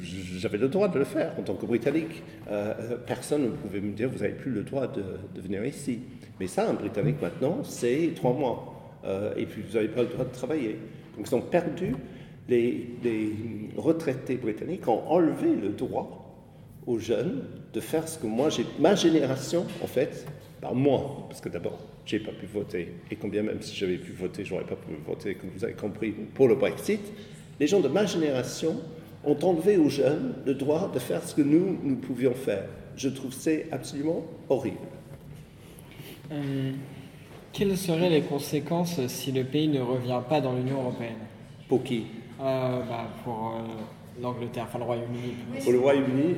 j'avais 0.00 0.58
le 0.58 0.68
droit 0.68 0.88
de 0.88 0.98
le 0.98 1.04
faire 1.04 1.32
en 1.38 1.42
tant 1.42 1.54
que 1.54 1.66
Britannique. 1.66 2.22
Euh, 2.50 2.96
personne 3.06 3.44
ne 3.44 3.48
pouvait 3.50 3.80
me 3.80 3.92
dire 3.92 4.08
vous 4.08 4.18
n'avez 4.18 4.34
plus 4.34 4.50
le 4.50 4.62
droit 4.62 4.88
de, 4.88 5.40
venir 5.40 5.64
ici. 5.64 6.00
Mais 6.40 6.46
ça, 6.46 6.68
un 6.68 6.74
Britannique 6.74 7.20
maintenant, 7.20 7.62
c'est 7.62 8.12
trois 8.16 8.32
mois. 8.32 8.76
Et 9.36 9.46
puis 9.46 9.62
vous 9.62 9.74
n'avez 9.74 9.88
pas 9.88 10.02
le 10.02 10.08
droit 10.08 10.24
de 10.24 10.32
travailler. 10.32 10.78
Donc 11.16 11.28
ils 11.28 11.34
ont 11.34 11.40
perdu. 11.40 11.94
Les, 12.48 12.88
les, 13.04 13.32
retraités 13.76 14.34
britanniques 14.34 14.88
ont 14.88 15.06
enlevé 15.06 15.54
le 15.54 15.68
droit 15.68 16.20
aux 16.86 16.98
jeunes 16.98 17.44
de 17.72 17.80
faire 17.80 18.08
ce 18.08 18.18
que 18.18 18.26
moi, 18.26 18.48
j'ai, 18.48 18.66
ma 18.80 18.96
génération, 18.96 19.64
en 19.82 19.86
fait, 19.86 20.26
par 20.60 20.74
moi, 20.74 21.26
parce 21.28 21.40
que 21.40 21.48
d'abord, 21.48 21.78
j'ai 22.10 22.18
pas 22.18 22.32
pu 22.32 22.46
voter, 22.46 22.92
et 23.08 23.14
combien 23.14 23.44
même 23.44 23.62
si 23.62 23.76
j'avais 23.76 23.96
pu 23.96 24.10
voter, 24.10 24.44
j'aurais 24.44 24.64
pas 24.64 24.74
pu 24.74 24.90
voter, 25.06 25.36
comme 25.36 25.50
vous 25.54 25.62
avez 25.62 25.74
compris, 25.74 26.10
pour 26.10 26.48
le 26.48 26.56
Brexit. 26.56 27.00
Les 27.60 27.68
gens 27.68 27.78
de 27.78 27.86
ma 27.86 28.04
génération 28.04 28.80
ont 29.24 29.38
enlevé 29.40 29.76
aux 29.76 29.88
jeunes 29.88 30.34
le 30.44 30.54
droit 30.54 30.90
de 30.92 30.98
faire 30.98 31.22
ce 31.22 31.36
que 31.36 31.42
nous, 31.42 31.78
nous 31.84 31.96
pouvions 31.96 32.34
faire. 32.34 32.64
Je 32.96 33.08
trouve 33.10 33.32
c'est 33.32 33.68
absolument 33.70 34.24
horrible. 34.48 34.78
Euh, 36.32 36.72
quelles 37.52 37.76
seraient 37.76 38.10
les 38.10 38.22
conséquences 38.22 39.06
si 39.06 39.30
le 39.30 39.44
pays 39.44 39.68
ne 39.68 39.80
revient 39.80 40.20
pas 40.28 40.40
dans 40.40 40.54
l'Union 40.54 40.80
européenne? 40.80 41.22
Pour 41.68 41.84
qui? 41.84 42.06
Euh, 42.40 42.80
bah, 42.88 43.06
Pour 43.22 43.54
euh, 43.54 44.20
l'Angleterre, 44.20 44.64
enfin 44.68 44.80
le 44.80 44.84
Royaume-Uni. 44.84 45.62
Pour 45.62 45.72
le 45.72 45.78
Royaume-Uni, 45.78 46.34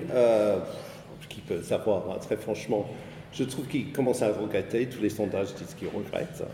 qui 1.30 1.40
peut 1.40 1.62
savoir, 1.62 2.10
hein, 2.10 2.18
très 2.20 2.36
franchement, 2.36 2.86
je 3.32 3.44
trouve 3.44 3.66
qu'ils 3.66 3.92
commencent 3.92 4.22
à 4.22 4.32
regretter, 4.32 4.86
tous 4.86 5.02
les 5.02 5.10
sondages 5.10 5.54
disent 5.54 5.74
qu'ils 5.74 5.88
regrettent. 5.88 6.44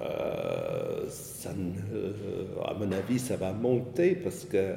Euh, 0.00 1.06
euh, 1.46 2.44
à 2.64 2.74
mon 2.74 2.90
avis, 2.92 3.18
ça 3.18 3.36
va 3.36 3.52
monter 3.52 4.14
parce 4.14 4.44
que 4.44 4.74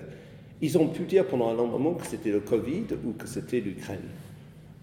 ils 0.62 0.78
ont 0.78 0.88
pu 0.88 1.04
dire 1.04 1.26
pendant 1.28 1.50
un 1.50 1.54
long 1.56 1.67
moment 1.67 1.93
que 1.93 2.06
c'était 2.06 2.32
le 2.32 2.39
Covid 2.39 2.86
ou 3.06 3.12
que 3.13 3.28
c'était 3.28 3.60
l'Ukraine. 3.60 4.08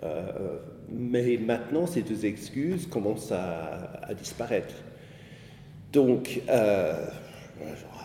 Euh, 0.03 0.59
mais 0.91 1.39
maintenant, 1.39 1.87
ces 1.87 2.03
deux 2.03 2.27
excuses 2.27 2.87
commencent 2.87 3.33
à, 3.33 4.01
à 4.03 4.15
disparaître. 4.15 4.75
Donc, 5.93 6.41
euh, 6.49 7.07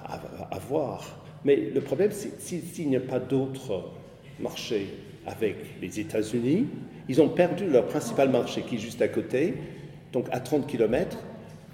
à, 0.05 0.59
voir. 0.59 1.19
Mais 1.43 1.55
le 1.55 1.81
problème, 1.81 2.11
c'est 2.11 2.39
s'il 2.39 2.89
n'y 2.89 2.95
a 2.95 3.01
pas 3.01 3.19
d'autres 3.19 3.91
marchés 4.39 4.87
avec 5.25 5.55
les 5.81 5.99
États-Unis, 5.99 6.67
ils 7.07 7.21
ont 7.21 7.29
perdu 7.29 7.69
leur 7.69 7.85
principal 7.85 8.29
marché 8.29 8.61
qui 8.61 8.75
est 8.75 8.79
juste 8.79 9.01
à 9.01 9.07
côté, 9.07 9.55
donc 10.11 10.27
à 10.31 10.39
30 10.39 10.67
km. 10.67 11.17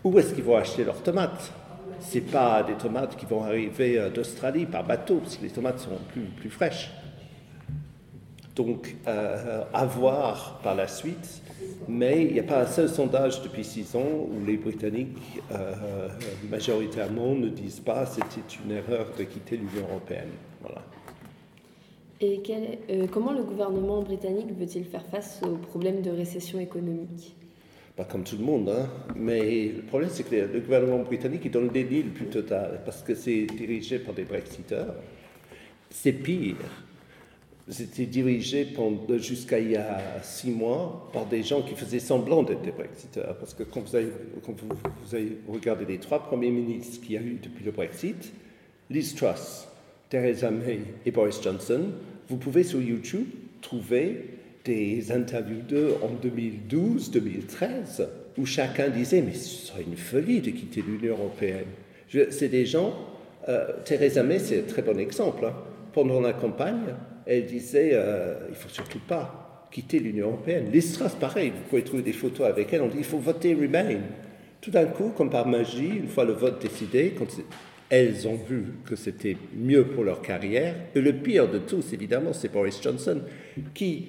Où 0.04 0.18
est-ce 0.18 0.34
qu'ils 0.34 0.44
vont 0.44 0.58
acheter 0.58 0.84
leurs 0.84 1.02
tomates? 1.04 1.52
Ce 2.00 2.18
pas 2.20 2.64
des 2.64 2.74
tomates 2.74 3.16
qui 3.16 3.28
vont 3.28 3.44
arriver 3.44 4.00
euh, 4.00 4.10
d'Australie 4.10 4.66
par 4.66 4.84
bateau, 4.84 5.18
parce 5.18 5.38
que 5.38 5.44
les 5.44 5.52
tomates 5.52 5.80
sont 5.80 6.00
plus, 6.12 6.24
plus 6.24 6.50
fraîches. 6.50 6.90
Donc, 8.56 8.96
euh, 9.08 9.64
à 9.72 9.86
voir 9.86 10.60
par 10.64 10.76
la 10.76 10.88
suite. 10.88 11.42
Mais 11.88 12.26
il 12.26 12.34
n'y 12.34 12.40
a 12.40 12.44
pas 12.44 12.62
un 12.62 12.66
seul 12.66 12.90
sondage 12.90 13.42
depuis 13.44 13.64
six 13.64 13.96
ans 13.96 14.28
où 14.30 14.46
les 14.46 14.58
Britanniques, 14.58 15.42
euh, 15.52 16.10
majoritairement, 16.50 17.36
ne 17.36 17.50
disent 17.50 17.80
pas 17.80 18.06
c'était 18.06 18.42
une 18.64 18.72
erreur 18.72 19.08
de 19.18 19.24
quitter 19.24 19.58
l'Union 19.58 19.88
européenne. 19.90 20.30
Voilà. 20.62 20.82
Et 22.24 22.40
euh, 22.92 23.08
comment 23.12 23.34
le 23.34 23.42
gouvernement 23.42 24.04
britannique 24.04 24.56
veut-il 24.56 24.86
faire 24.86 25.04
face 25.08 25.42
aux 25.44 25.56
problèmes 25.56 26.04
de 26.04 26.12
récession 26.12 26.60
économique? 26.60 27.36
Pas 27.96 28.06
comme 28.06 28.24
tout 28.24 28.38
le 28.38 28.44
monde, 28.44 28.70
hein. 28.70 28.88
mais 29.16 29.70
le 29.76 29.82
problème 29.82 30.10
c'est 30.14 30.24
que 30.24 30.36
le 30.36 30.60
gouvernement 30.60 31.00
britannique 31.00 31.48
est 31.48 31.50
dans 31.50 31.62
le 31.62 31.70
déni 31.70 32.04
le 32.04 32.12
plus 32.12 32.28
total 32.28 32.82
parce 32.86 33.02
que 33.02 33.16
c'est 33.16 33.48
dirigé 33.48 33.98
par 33.98 34.14
des 34.14 34.24
Brexiteurs. 34.24 34.94
C'est 35.90 36.14
pire. 36.14 36.58
C'était 37.68 38.06
dirigé 38.06 38.68
jusqu'à 39.18 39.60
il 39.60 39.72
y 39.72 39.76
a 39.76 40.22
six 40.22 40.52
mois 40.52 41.10
par 41.14 41.26
des 41.26 41.42
gens 41.42 41.62
qui 41.64 41.74
faisaient 41.74 42.00
semblant 42.00 42.44
d'être 42.44 42.62
des 42.62 42.72
Brexiteurs. 42.72 43.36
Parce 43.40 43.54
que 43.54 43.64
quand 43.64 43.82
vous 43.82 43.96
avez, 43.96 44.12
quand 44.46 44.56
regardé 45.48 45.86
les 45.86 45.98
trois 45.98 46.20
premiers 46.20 46.52
ministres 46.52 47.02
qu'il 47.02 47.14
y 47.14 47.18
a 47.18 47.22
eu 47.22 47.40
depuis 47.42 47.64
le 47.64 47.72
Brexit, 47.72 48.32
Liz 48.90 49.16
Truss, 49.16 49.71
Theresa 50.12 50.52
May 50.52 50.82
et 51.06 51.12
Boris 51.12 51.42
Johnson, 51.42 51.86
vous 52.28 52.36
pouvez 52.36 52.64
sur 52.64 52.82
YouTube 52.82 53.28
trouver 53.62 54.26
des 54.66 55.10
interviews 55.12 55.62
d'eux 55.62 55.96
en 56.02 56.10
2012-2013 56.28 58.08
où 58.38 58.46
chacun 58.46 58.90
disait 58.90 59.22
Mais 59.22 59.34
ce 59.34 59.68
serait 59.68 59.84
une 59.84 59.96
folie 59.96 60.42
de 60.42 60.52
quitter 60.52 60.84
l'Union 60.86 61.14
européenne. 61.14 61.68
C'est 62.30 62.50
des 62.50 62.66
gens. 62.66 62.94
Euh, 63.48 63.68
Theresa 63.86 64.22
May, 64.22 64.40
c'est 64.40 64.60
un 64.60 64.64
très 64.64 64.82
bon 64.82 65.00
exemple. 65.00 65.46
Hein. 65.46 65.54
Pendant 65.94 66.20
la 66.20 66.34
campagne, 66.34 66.94
elle 67.26 67.46
disait 67.46 67.92
euh, 67.94 68.48
Il 68.50 68.56
faut 68.56 68.68
surtout 68.70 69.00
pas 69.00 69.70
quitter 69.72 70.00
l'Union 70.00 70.28
européenne. 70.28 70.66
L'Estras, 70.74 71.16
pareil, 71.18 71.52
vous 71.52 71.70
pouvez 71.70 71.84
trouver 71.84 72.04
des 72.04 72.12
photos 72.12 72.48
avec 72.48 72.74
elle. 72.74 72.82
On 72.82 72.90
dit 72.90 72.98
Il 72.98 73.06
faut 73.06 73.18
voter 73.18 73.54
Remain. 73.54 74.00
Tout 74.60 74.72
d'un 74.72 74.86
coup, 74.86 75.14
comme 75.16 75.30
par 75.30 75.48
magie, 75.48 75.88
une 75.88 76.10
fois 76.10 76.26
le 76.26 76.34
vote 76.34 76.62
décidé, 76.62 77.16
quand 77.18 77.28
elles 77.92 78.26
ont 78.26 78.40
vu 78.50 78.64
que 78.86 78.96
c'était 78.96 79.36
mieux 79.54 79.84
pour 79.84 80.06
leur 80.06 80.22
carrière. 80.22 80.76
Et 80.96 81.02
le 81.02 81.12
pire 81.12 81.52
de 81.52 81.58
tous, 81.58 81.92
évidemment, 81.92 82.32
c'est 82.32 82.50
Boris 82.50 82.82
Johnson, 82.82 83.20
qui, 83.74 84.06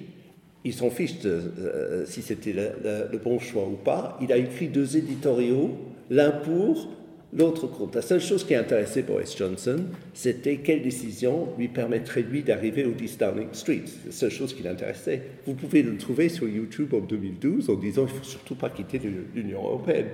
ils 0.63 0.73
s'en 0.73 0.89
fichent 0.89 1.19
de, 1.19 1.41
euh, 1.59 2.05
si 2.05 2.21
c'était 2.21 2.53
le, 2.53 3.17
bon 3.17 3.39
choix 3.39 3.67
ou 3.67 3.75
pas, 3.75 4.17
il 4.21 4.31
a 4.31 4.37
écrit 4.37 4.69
deux 4.69 4.95
éditoriaux, 4.95 5.77
l'un 6.09 6.31
pour, 6.31 6.93
l'autre 7.33 7.67
contre. 7.67 7.97
La 7.97 8.01
seule 8.01 8.21
chose 8.21 8.45
qui 8.45 8.55
intéressait 8.55 9.01
Boris 9.01 9.35
Johnson, 9.35 9.83
c'était 10.13 10.57
quelle 10.57 10.81
décision 10.81 11.49
lui 11.57 11.67
permettrait 11.67 12.21
lui 12.21 12.41
d'arriver 12.41 12.85
au 12.85 12.91
10 12.91 13.17
Downing 13.17 13.49
Street. 13.51 13.81
C'est 13.85 14.05
la 14.05 14.11
seule 14.13 14.31
chose 14.31 14.53
qui 14.53 14.63
l'intéressait. 14.63 15.23
Vous 15.45 15.55
pouvez 15.55 15.83
le 15.83 15.97
trouver 15.97 16.29
sur 16.29 16.47
YouTube 16.47 16.93
en 16.93 16.99
2012 16.99 17.69
en 17.69 17.73
disant 17.73 18.03
il 18.03 18.13
ne 18.13 18.19
faut 18.19 18.23
surtout 18.23 18.55
pas 18.55 18.69
quitter 18.69 19.01
l'Union 19.35 19.61
européenne. 19.61 20.05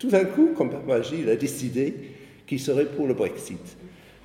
Tout 0.00 0.08
d'un 0.08 0.24
coup, 0.24 0.54
comme 0.56 0.70
par 0.70 0.82
magie, 0.82 1.18
il 1.20 1.28
a 1.28 1.36
décidé 1.36 1.94
qui 2.52 2.58
serait 2.58 2.84
pour 2.84 3.06
le 3.06 3.14
Brexit. 3.14 3.78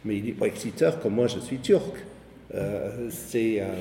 Mais 0.04 0.18
il 0.18 0.28
est 0.28 0.34
brexiteur 0.34 1.00
comme 1.00 1.16
moi 1.16 1.28
je 1.28 1.40
suis 1.40 1.60
turc. 1.60 1.96
Euh, 2.54 3.10
euh, 3.36 3.74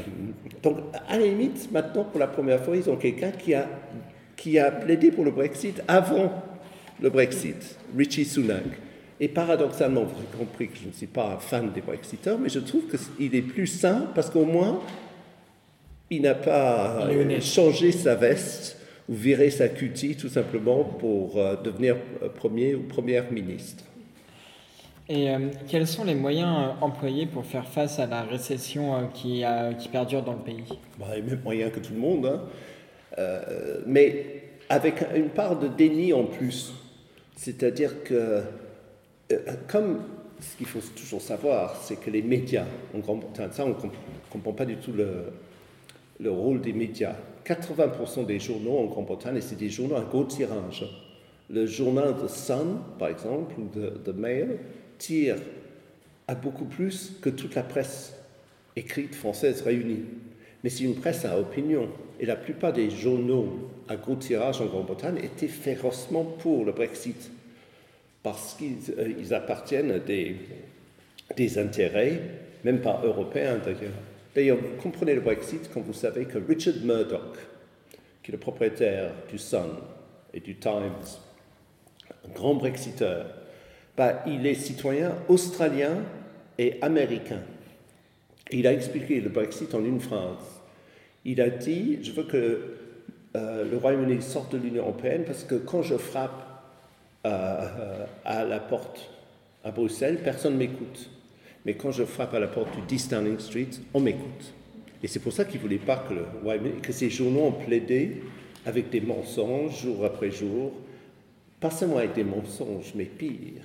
donc, 0.63 0.77
à 1.09 1.19
la 1.19 1.27
limite, 1.27 1.69
maintenant, 1.73 2.05
pour 2.05 2.21
la 2.21 2.29
première 2.29 2.63
fois, 2.63 2.77
ils 2.77 2.89
ont 2.89 2.95
quelqu'un 2.95 3.33
qui 3.33 3.55
a, 3.55 3.69
qui 4.37 4.57
a 4.61 4.71
plaidé 4.71 5.11
pour 5.11 5.25
le 5.25 5.33
Brexit 5.33 5.83
avant 5.89 6.33
le 7.03 7.11
Brexit, 7.11 7.77
Richie 7.97 8.25
Sunak. 8.25 8.63
Et 9.19 9.27
paradoxalement, 9.27 10.05
vous 10.05 10.17
avez 10.17 10.39
compris 10.39 10.69
que 10.69 10.79
je 10.81 10.87
ne 10.87 10.93
suis 10.93 11.09
pas 11.09 11.33
un 11.33 11.39
fan 11.39 11.73
des 11.73 11.81
Brexiteurs, 11.81 12.39
mais 12.39 12.49
je 12.49 12.61
trouve 12.61 12.85
qu'il 12.87 13.35
est 13.35 13.43
plus 13.43 13.67
sain 13.67 14.07
parce 14.15 14.31
qu'au 14.31 14.45
moins, 14.45 14.79
il 16.09 16.23
n'a 16.23 16.37
pas 16.37 17.09
changé 17.41 17.91
sa 17.91 18.15
veste 18.15 18.79
ou 19.09 19.15
viré 19.15 19.51
sa 19.51 19.69
cutie 19.69 20.15
tout 20.15 20.29
simplement 20.29 20.85
pour 20.85 21.37
euh, 21.37 21.57
devenir 21.57 21.97
premier 22.37 22.77
ou 22.77 22.83
première 22.83 23.33
ministre. 23.33 23.83
Et 25.09 25.31
euh, 25.31 25.51
quels 25.69 25.87
sont 25.87 26.05
les 26.05 26.17
moyens 26.17 26.49
euh, 26.59 26.85
employés 26.85 27.27
pour 27.27 27.47
faire 27.47 27.69
face 27.69 28.01
à 28.01 28.07
la 28.07 28.23
récession 28.23 28.97
euh, 28.97 29.03
qui, 29.15 29.89
perdure 29.89 30.23
dans 30.23 30.33
le 30.33 30.41
pays? 30.41 30.65
Bah, 30.99 31.07
Les 31.15 31.23
mêmes 31.23 31.43
moyens 31.45 31.73
que 31.73 31.79
tout 31.79 31.93
le 31.93 32.01
monde, 32.01 32.27
hein. 32.27 33.21
mais 33.87 34.43
avec 34.69 35.05
une 35.15 35.29
part 35.29 35.59
de 35.59 35.69
déni 35.69 36.13
en 36.13 36.25
plus. 36.25 36.73
C'est-à-dire 37.37 38.03
que, 38.03 38.43
comme 39.69 40.03
ce 40.41 40.57
qu'il 40.57 40.67
faut 40.67 40.81
toujours 40.97 41.21
savoir, 41.21 41.77
c'est 41.77 42.01
que 42.01 42.11
les 42.11 42.23
médias, 42.23 42.65
Grande-Bretagne, 42.95 43.51
ça 43.53 43.65
on 43.65 43.69
ne 43.69 43.75
comprend 44.31 44.53
pas 44.53 44.65
du 44.65 44.77
tout 44.77 44.93
le, 44.93 45.33
le 46.19 46.31
rôle 46.31 46.61
des 46.61 46.73
médias. 46.73 47.15
80% 47.45 48.27
des 48.27 48.41
journaux 48.41 48.79
en 48.79 48.87
Grande-Bretagne, 48.87 49.41
c'est 49.41 49.59
des 49.59 49.69
journaux 49.69 49.97
à 49.97 50.03
gros 50.03 50.25
tirage. 50.25 50.85
Le 51.49 51.65
journal 51.67 52.17
The 52.17 52.29
Sun, 52.29 52.79
par 52.99 53.09
exemple, 53.09 53.55
ou 53.61 53.69
The 53.69 54.15
Mail, 54.17 54.59
tire 54.99 55.37
à 56.29 56.35
beaucoup 56.35 56.65
plus 56.65 57.13
que 57.21 57.31
toute 57.31 57.55
la 57.55 57.63
presse 57.63 58.15
écrite 58.75 59.15
française 59.15 59.63
réunie. 59.63 60.05
Mais 60.63 60.71
c'est 60.71 60.85
une 60.85 60.97
presse 60.97 61.25
à 61.25 61.39
opinion. 61.39 61.89
Et 62.19 62.27
la 62.27 62.37
plupart 62.37 62.73
des 62.73 62.91
journaux 62.91 63.71
à 63.89 63.97
gros 63.97 64.17
tirage 64.17 64.61
en 64.61 64.67
Grande-Bretagne 64.67 65.19
étaient 65.23 65.49
férocement 65.49 66.25
pour 66.25 66.65
le 66.65 66.73
Brexit. 66.73 67.31
Parce 68.23 68.55
qu'ils 68.55 68.79
euh, 68.99 69.35
appartiennent 69.35 69.93
à 69.93 69.99
des, 69.99 70.37
des 71.37 71.59
intérêts, 71.59 72.21
même 72.65 72.81
pas 72.81 73.01
européens 73.05 73.59
d'ailleurs. 73.65 73.93
D'ailleurs, 74.35 74.59
vous 74.59 74.83
comprenez 74.83 75.15
le 75.15 75.21
Brexit 75.21 75.71
quand 75.73 75.81
vous 75.81 75.93
savez 75.93 76.25
que 76.25 76.39
Richard 76.39 76.75
Murdoch, 76.83 77.39
qui 78.23 78.31
est 78.31 78.33
le 78.33 78.39
propriétaire 78.39 79.13
du 79.31 79.39
Sun 79.39 79.71
et 80.35 80.41
du 80.41 80.57
Times, 80.57 80.93
un 82.11 82.33
grand 82.35 82.55
Brexiteur, 82.55 83.27
bah, 83.97 84.23
il 84.27 84.47
est 84.47 84.55
citoyen 84.55 85.15
australien 85.29 85.99
et 86.59 86.77
américain. 86.83 87.41
Il 88.51 88.67
a 88.67 88.73
expliqué 88.73 89.21
le 89.21 89.29
Brexit 89.29 89.75
en 89.75 89.85
une 89.85 90.01
phrase. 90.01 90.63
Il 91.25 91.41
a 91.41 91.51
dit, 91.51 91.99
je 92.03 92.13
veux 92.13 92.25
que 92.25 92.77
euh, 93.37 93.69
le 93.69 93.77
Royaume-Uni 93.77 94.23
sorte 94.23 94.53
de 94.53 94.59
l'Union 94.59 94.83
européenne 94.85 95.25
parce 95.27 95.45
que 95.45 95.57
quand 95.57 95.83
je 95.83 95.97
frappe 95.97 96.45
euh, 97.27 98.07
à 98.25 98.45
la 98.45 98.61
porte 98.61 99.11
à 99.65 99.73
Bruxelles, 99.73 100.21
personne 100.23 100.55
ne 100.55 100.59
m'écoute. 100.59 101.11
Mais 101.65 101.75
quand 101.75 101.91
je 101.91 102.05
frappe 102.05 102.35
à 102.35 102.39
la 102.39 102.47
porte 102.47 102.75
du 102.77 102.83
10 102.83 103.09
Downing 103.09 103.39
Street, 103.41 103.71
on 103.93 104.01
m'écoute. 104.01 104.55
Et 105.03 105.09
c'est 105.09 105.19
pour 105.19 105.33
ça 105.33 105.45
qu'il 105.45 105.57
ne 105.57 105.63
voulait 105.63 105.79
pas 105.79 106.07
que, 106.83 106.93
ces 106.93 107.11
journaux 107.11 107.47
ont 107.47 107.53
plaidé 107.53 108.23
avec 108.65 108.91
des 108.91 109.01
mensonges 109.01 109.83
jour 109.83 110.05
après 110.05 110.31
jour, 110.31 110.73
pas 111.61 111.71
seulement 111.71 111.99
avec 111.99 112.15
des 112.15 112.25
mensonges, 112.25 112.93
mais 112.95 113.05
pire, 113.05 113.63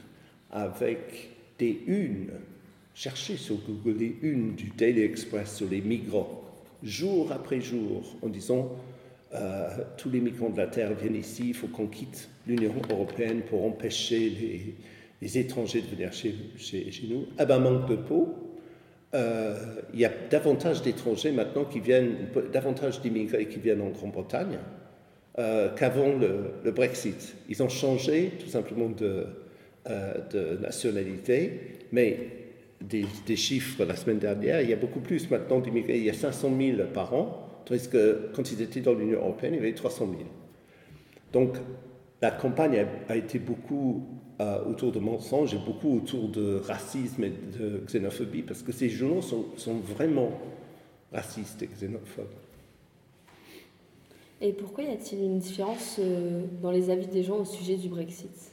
avec 0.52 1.30
des 1.58 1.82
unes. 1.88 2.32
Cherchez 2.94 3.38
sur 3.38 3.56
Google 3.56 4.00
les 4.00 4.16
unes 4.22 4.56
du 4.56 4.72
Daily 4.78 5.02
Express 5.02 5.56
sur 5.56 5.70
les 5.70 5.82
migrants, 5.82 6.42
jour 6.84 7.32
après 7.32 7.62
jour, 7.62 8.04
en 8.22 8.28
disant 8.28 8.72
euh, 9.34 9.70
tous 9.98 10.10
les 10.10 10.20
migrants 10.20 10.50
de 10.50 10.58
la 10.58 10.68
Terre 10.68 10.94
viennent 10.94 11.16
ici, 11.16 11.50
il 11.50 11.54
faut 11.54 11.68
qu'on 11.68 11.88
quitte 11.88 12.28
l'Union 12.48 12.74
européenne 12.90 13.42
pour 13.42 13.66
empêcher 13.66 14.76
les, 15.22 15.38
étrangers 15.38 15.82
de 15.82 15.88
venir 15.88 16.12
chez, 16.12 16.36
nous. 17.08 17.28
Ah 17.38 17.46
ben, 17.46 17.60
manque 17.60 17.88
de 17.88 17.96
peau. 17.96 18.36
Euh, 19.14 19.56
il 19.94 20.00
y 20.00 20.06
a 20.06 20.12
davantage 20.30 20.82
d'étrangers 20.82 21.32
maintenant 21.32 21.66
qui 21.66 21.80
viennent, 21.80 22.30
davantage 22.52 23.02
d'immigrés 23.02 23.48
qui 23.48 23.60
viennent 23.60 23.82
en 23.82 23.90
Grande-Bretagne 23.90 24.58
euh, 25.40 25.70
qu'avant 25.76 26.14
le, 26.18 26.72
Brexit. 26.72 27.36
Ils 27.48 27.62
ont 27.62 27.70
changé 27.70 28.32
tout 28.40 28.48
simplement 28.48 28.90
de, 28.90 29.28
de 29.88 30.58
nationalité, 30.62 31.80
mais 31.92 32.42
des, 32.82 33.36
chiffres 33.36 33.84
la 33.86 33.96
semaine 33.96 34.20
dernière, 34.20 34.62
il 34.62 34.70
y 34.70 34.74
a 34.74 34.78
beaucoup 34.78 35.00
plus 35.00 35.30
maintenant 35.30 35.60
d'immigrés. 35.60 35.98
Il 35.98 36.04
y 36.04 36.10
a 36.10 36.14
500 36.14 36.52
000 36.58 36.78
par 36.94 37.14
an, 37.14 37.48
tandis 37.66 37.88
que 37.88 38.30
quand 38.34 38.52
ils 38.52 38.62
étaient 38.62 38.82
dans 38.82 38.94
l'Union 38.94 39.20
européenne, 39.20 39.54
il 39.54 39.58
y 39.58 39.60
avait 39.60 39.74
300 39.74 40.08
000. 40.10 40.22
Donc 41.34 41.58
la 42.22 42.32
campagne 42.32 42.86
a, 43.08 43.16
été 43.16 43.40
beaucoup 43.40 44.06
euh, 44.40 44.64
autour 44.66 44.92
de 44.92 45.00
mensonges 45.00 45.54
et 45.54 45.58
beaucoup 45.58 45.96
autour 45.96 46.30
de 46.30 46.62
racisme 46.66 47.24
et 47.24 47.34
de 47.60 47.84
xénophobie, 47.86 48.44
parce 48.44 48.62
que 48.62 48.72
ces 48.72 48.90
journaux 48.90 49.22
sont, 49.22 49.46
sont 49.58 49.78
vraiment 49.78 50.32
racistes 51.12 51.64
et 51.64 51.68
xénophobes. 51.68 52.26
Et 54.44 54.54
pourquoi 54.54 54.84
y 54.84 54.92
a-t-il 54.92 55.24
une 55.24 55.38
différence 55.38 55.98
euh, 56.00 56.46
dans 56.62 56.72
les 56.72 56.90
avis 56.90 57.06
des 57.06 57.22
gens 57.22 57.38
au 57.38 57.46
sujet 57.46 57.76
du 57.76 57.90
Brexit? 57.90 58.51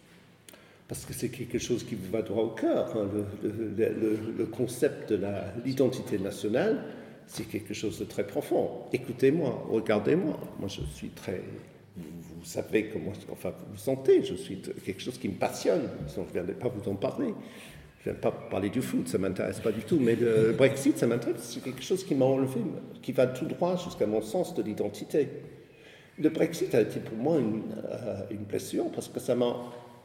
Parce 0.88 1.05
que 1.05 1.12
c'est 1.12 1.29
quelque 1.29 1.59
chose 1.59 1.85
qui 1.85 1.94
vous 1.94 2.11
va 2.11 2.22
droit 2.22 2.44
au 2.44 2.51
cœur. 2.51 2.96
hein, 2.96 3.09
le, 3.42 4.46
concept 4.46 5.12
de 5.12 5.20
l'identité 5.64 6.18
nationale, 6.18 6.83
c'est 7.27 7.44
quelque 7.44 7.74
chose 7.74 7.98
de 7.98 8.07
très 8.07 8.27
profond. 8.27 8.70
Écoutez-moi, 8.92 9.66
regardez-moi. 9.68 10.40
Moi, 10.59 10.68
je 10.68 10.81
suis 10.94 11.11
très. 11.11 11.42
Vous, 11.94 12.44
savez 12.44 12.87
comment, 12.87 13.12
enfin, 13.31 13.51
vous 13.51 13.72
vous 13.72 13.79
sentez. 13.79 14.24
Je 14.24 14.35
suis 14.35 14.62
quelque 14.85 15.03
chose 15.03 15.18
qui 15.18 15.29
me 15.29 15.35
passionne. 15.35 15.90
Sinon, 16.07 16.24
je 16.24 16.29
ne 16.31 16.33
viendrai 16.44 16.55
pas 16.55 16.68
vous 16.68 16.90
en 16.90 16.94
parler. 16.94 17.35
Je 18.01 18.09
ne 18.09 18.14
viens 18.14 18.20
pas 18.22 18.31
parler 18.31 18.70
du 18.70 18.81
foot, 18.81 19.09
ça 19.09 19.18
ne 19.18 19.24
m'intéresse 19.24 19.61
pas 19.61 19.72
du 19.72 19.83
tout. 19.83 19.98
Mais 20.01 20.16
le 20.16 20.53
Brexit, 20.53 20.96
ça 20.96 21.07
m'intéresse. 21.07 21.42
C'est 21.42 21.62
quelque 21.62 21.83
chose 21.83 22.03
qui 22.05 22.14
m'a 22.14 22.24
enlevé, 22.24 22.61
qui 23.03 23.12
va 23.12 23.27
tout 23.27 23.44
droit 23.44 23.77
jusqu'à 23.77 24.07
mon 24.07 24.22
sens 24.22 24.55
de 24.55 24.62
l'identité. 24.62 25.29
Le 26.16 26.31
Brexit 26.31 26.74
a 26.74 26.81
été 26.81 27.01
pour 27.01 27.18
moi 27.18 27.38
une, 27.38 27.62
euh, 27.85 28.20
une 28.31 28.44
blessure 28.44 28.90
parce 28.92 29.09
que 29.09 29.20
ça 29.20 29.35
m'a 29.35 29.55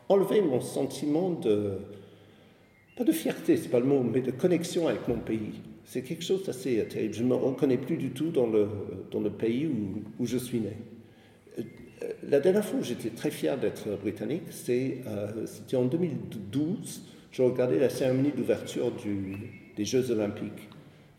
enlevé 0.10 0.42
mon 0.42 0.62
sentiment 0.62 1.32
de, 1.32 1.78
pas 2.96 3.04
de 3.04 3.12
fierté, 3.12 3.58
c'est 3.58 3.70
pas 3.70 3.80
le 3.80 3.86
mot, 3.86 4.04
mais 4.04 4.22
de 4.22 4.32
connexion 4.32 4.88
avec 4.88 5.08
mon 5.08 5.18
pays. 5.18 5.62
C'est 5.86 6.04
quelque 6.04 6.24
chose 6.24 6.46
d'assez 6.46 6.80
euh, 6.80 6.86
terrible. 6.86 7.14
Je 7.14 7.24
ne 7.24 7.30
me 7.30 7.36
reconnais 7.36 7.78
plus 7.78 7.98
du 7.98 8.12
tout 8.12 8.30
dans 8.30 8.48
le, 8.48 8.68
dans 9.12 9.20
le 9.20 9.32
pays 9.32 9.68
où, 9.68 10.04
où 10.20 10.26
je 10.26 10.38
suis 10.38 10.60
né. 10.60 10.78
Euh, 11.58 11.64
La 12.30 12.40
dernière 12.40 12.64
fois 12.64 12.80
où 12.80 12.84
j'étais 12.84 13.10
très 13.10 13.32
fier 13.32 13.58
d'être 13.58 13.90
britannique, 14.00 14.44
euh, 14.70 15.46
c'était 15.46 15.76
en 15.76 15.86
2012. 15.86 17.02
Je 17.32 17.42
regardais 17.42 17.80
la 17.80 17.90
cérémonie 17.90 18.32
d'ouverture 18.32 18.92
des 19.76 19.86
Jeux 19.86 20.12
Olympiques 20.12 20.70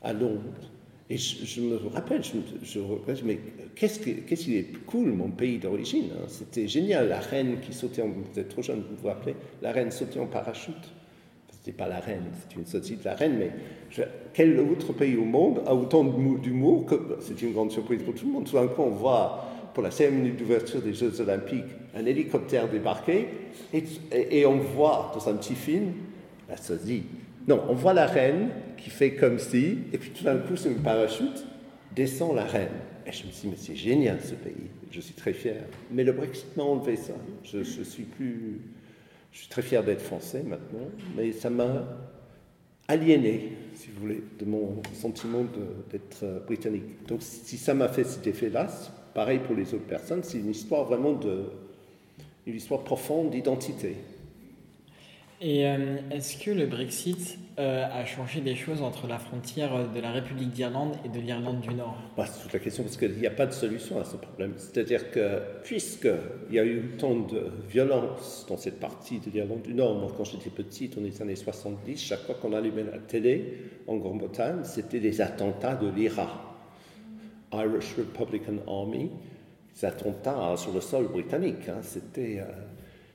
à 0.01 0.13
Londres. 0.13 0.71
Et 1.11 1.19
je, 1.19 1.61
me 1.61 1.77
rappelle, 1.93 2.23
je 2.25 2.33
me 2.37 2.43
je 2.63 3.25
mais 3.25 3.39
qu'est-ce 3.75 3.99
que- 4.01 4.21
qu'est-ce 4.27 4.45
qu'il 4.45 4.55
est 4.57 4.73
cool, 4.87 5.13
mon 5.13 5.29
pays 5.29 5.59
d'origine. 5.59 6.07
hein? 6.15 6.25
C'était 6.29 6.67
génial, 6.67 7.09
la 7.11 7.21
reine 7.21 7.59
qui 7.61 7.75
sautait, 7.75 8.03
vous 8.03 8.41
êtes 8.41 8.49
trop 8.49 8.63
jeune, 8.63 8.79
vous 8.89 8.97
vous 9.03 9.09
rappelez, 9.09 9.35
la 9.61 9.73
reine 9.73 9.91
sautait 9.91 10.19
en 10.19 10.27
parachute. 10.27 10.75
C'était 11.53 11.77
pas 11.77 11.89
la 11.89 12.01
reine, 12.01 12.25
c'est 12.49 12.57
une 12.57 12.65
saucisse 12.67 13.01
de 13.01 13.05
la 13.05 13.15
reine, 13.15 13.37
mais 13.39 13.51
quel 14.33 14.59
autre 14.61 14.93
pays 14.95 15.17
au 15.17 15.25
monde 15.25 15.61
a 15.67 15.75
autant 15.75 16.05
d'humour- 16.05 16.87
que. 16.87 16.95
C'est 17.21 17.41
une 17.43 17.53
grande 17.53 17.71
surprise 17.71 18.03
pour 18.03 18.15
tout 18.15 18.27
le 18.27 18.33
monde. 18.33 18.45
Tout 18.47 18.57
d'un 18.57 18.67
coup, 18.67 18.83
on 18.83 18.91
voit, 18.91 19.45
pour 19.75 19.83
la 19.83 19.91
cérémonie 19.91 20.33
d'ouverture 20.33 20.81
des 20.81 20.95
Jeux 20.95 21.21
Olympiques, 21.21 21.65
un 21.95 22.05
hélicoptère 22.07 22.69
débarquer, 22.71 23.29
et, 23.75 23.83
et- 24.13 24.39
et 24.41 24.47
on 24.47 24.57
voit 24.59 25.13
dans 25.15 25.29
un 25.29 25.35
petit 25.35 25.55
film 25.55 25.93
la 26.49 26.57
sosie. 26.57 27.03
Non, 27.47 27.63
on 27.69 27.75
voit 27.75 27.93
la 27.93 28.07
reine 28.07 28.49
qui 28.77 28.91
fait 28.91 29.15
comme 29.15 29.39
si, 29.39 29.79
et 29.93 29.99
puis 29.99 30.11
tout 30.11 30.25
d'un 30.25 30.39
coup, 30.39 30.57
sur 30.57 30.71
une 30.71 30.83
parachute, 30.83 31.45
descend 31.95 32.35
la 32.35 32.45
reine. 32.45 32.69
Et 33.07 33.13
je 33.13 33.27
me 33.27 33.33
suis 33.33 33.43
dit, 33.43 33.49
mais 33.49 33.57
c'est 33.57 33.77
génial 33.77 34.19
ce 34.23 34.35
pays, 34.35 34.71
je 34.91 35.01
suis 35.01 35.15
très 35.15 35.35
fier. 35.35 35.63
Mais 35.91 36.05
le 36.05 36.13
Brexit 36.13 36.57
m'a 36.57 36.63
enlevé 36.63 36.97
ça. 36.97 37.13
Je, 37.45 37.63
suis 37.63 38.05
plus. 38.05 38.61
Je 39.33 39.41
suis 39.41 39.49
très 39.49 39.63
fier 39.63 39.85
d'être 39.85 40.01
français 40.01 40.43
maintenant, 40.43 40.89
mais 41.17 41.33
ça 41.33 41.51
m'a 41.51 41.87
aliéné, 42.89 43.53
si 43.75 43.89
vous 43.91 44.01
voulez, 44.01 44.23
de 44.39 44.45
mon 44.45 44.83
sentiment 44.95 45.45
d'être 45.91 46.23
euh, 46.23 46.41
britannique. 46.41 47.07
Donc 47.07 47.21
si 47.23 47.57
ça 47.57 47.75
m'a 47.75 47.89
fait 47.89 48.05
cet 48.05 48.27
effet-là, 48.27 48.69
pareil 49.15 49.41
pour 49.41 49.55
les 49.55 49.75
autres 49.75 49.87
personnes, 49.87 50.23
c'est 50.23 50.39
une 50.39 50.51
histoire 50.51 50.85
vraiment 50.85 51.13
de. 51.13 51.45
une 52.47 52.55
histoire 52.55 52.85
profonde 52.85 53.31
d'identité. 53.31 53.97
Et 55.41 55.67
euh, 55.67 55.97
est-ce 56.11 56.43
que 56.43 56.51
le 56.51 56.67
Brexit 56.67 57.39
euh, 57.59 57.85
a 57.93 58.05
changé 58.05 58.41
des 58.41 58.55
choses 58.55 58.83
entre 58.83 59.07
la 59.07 59.19
frontière 59.19 59.91
de 59.93 60.01
la 60.01 60.13
République 60.13 60.51
d'Irlande 60.51 60.97
et 61.05 61.09
de 61.09 61.21
l'Irlande 61.21 61.61
du 61.61 61.75
Nord? 61.75 61.97
Bah, 62.17 62.25
c'est 62.27 62.43
toute 62.43 62.53
la 62.53 62.61
question 62.61 62.85
parce 62.85 62.97
qu'il 62.97 63.13
n'y 63.13 63.27
a 63.27 63.31
pas 63.33 63.47
de 63.47 63.53
solution 63.53 64.01
à 64.01 64.05
ce 64.05 64.17
problème. 64.17 64.55
C'est-à-dire 64.57 65.11
que 65.11 65.41
puisqu'il 65.65 66.55
y 66.55 66.59
a 66.59 66.65
eu 66.65 66.93
tant 66.99 67.17
de 67.17 67.51
violence 67.69 68.47
dans 68.49 68.57
cette 68.57 68.81
partie 68.81 69.19
de 69.19 69.31
l'Irlande 69.31 69.63
du 69.63 69.75
Nord, 69.75 69.99
moi 69.99 70.13
quand 70.17 70.25
j'étais 70.25 70.51
petite, 70.51 70.97
dans 70.97 71.03
les 71.03 71.21
années 71.21 71.37
70, 71.37 72.01
chaque 72.01 72.21
fois 72.21 72.37
qu'on 72.37 72.53
allumait 72.53 72.85
la 72.85 72.99
télé 72.99 73.59
en 73.87 73.97
Grande-Bretagne, 73.97 74.61
c'était 74.63 75.01
les 75.01 75.21
attentats 75.21 75.75
de 75.75 75.89
l'IRA, 75.91 76.57
Irish 77.53 77.95
Republican 77.99 78.57
Army, 78.67 79.11
des 79.75 79.85
attentats 79.85 80.55
sur 80.57 80.73
le 80.73 80.81
sol 80.81 81.09
britannique. 81.09 81.69
hein. 81.69 81.79
C'était 81.83 82.39
euh, 82.39 82.45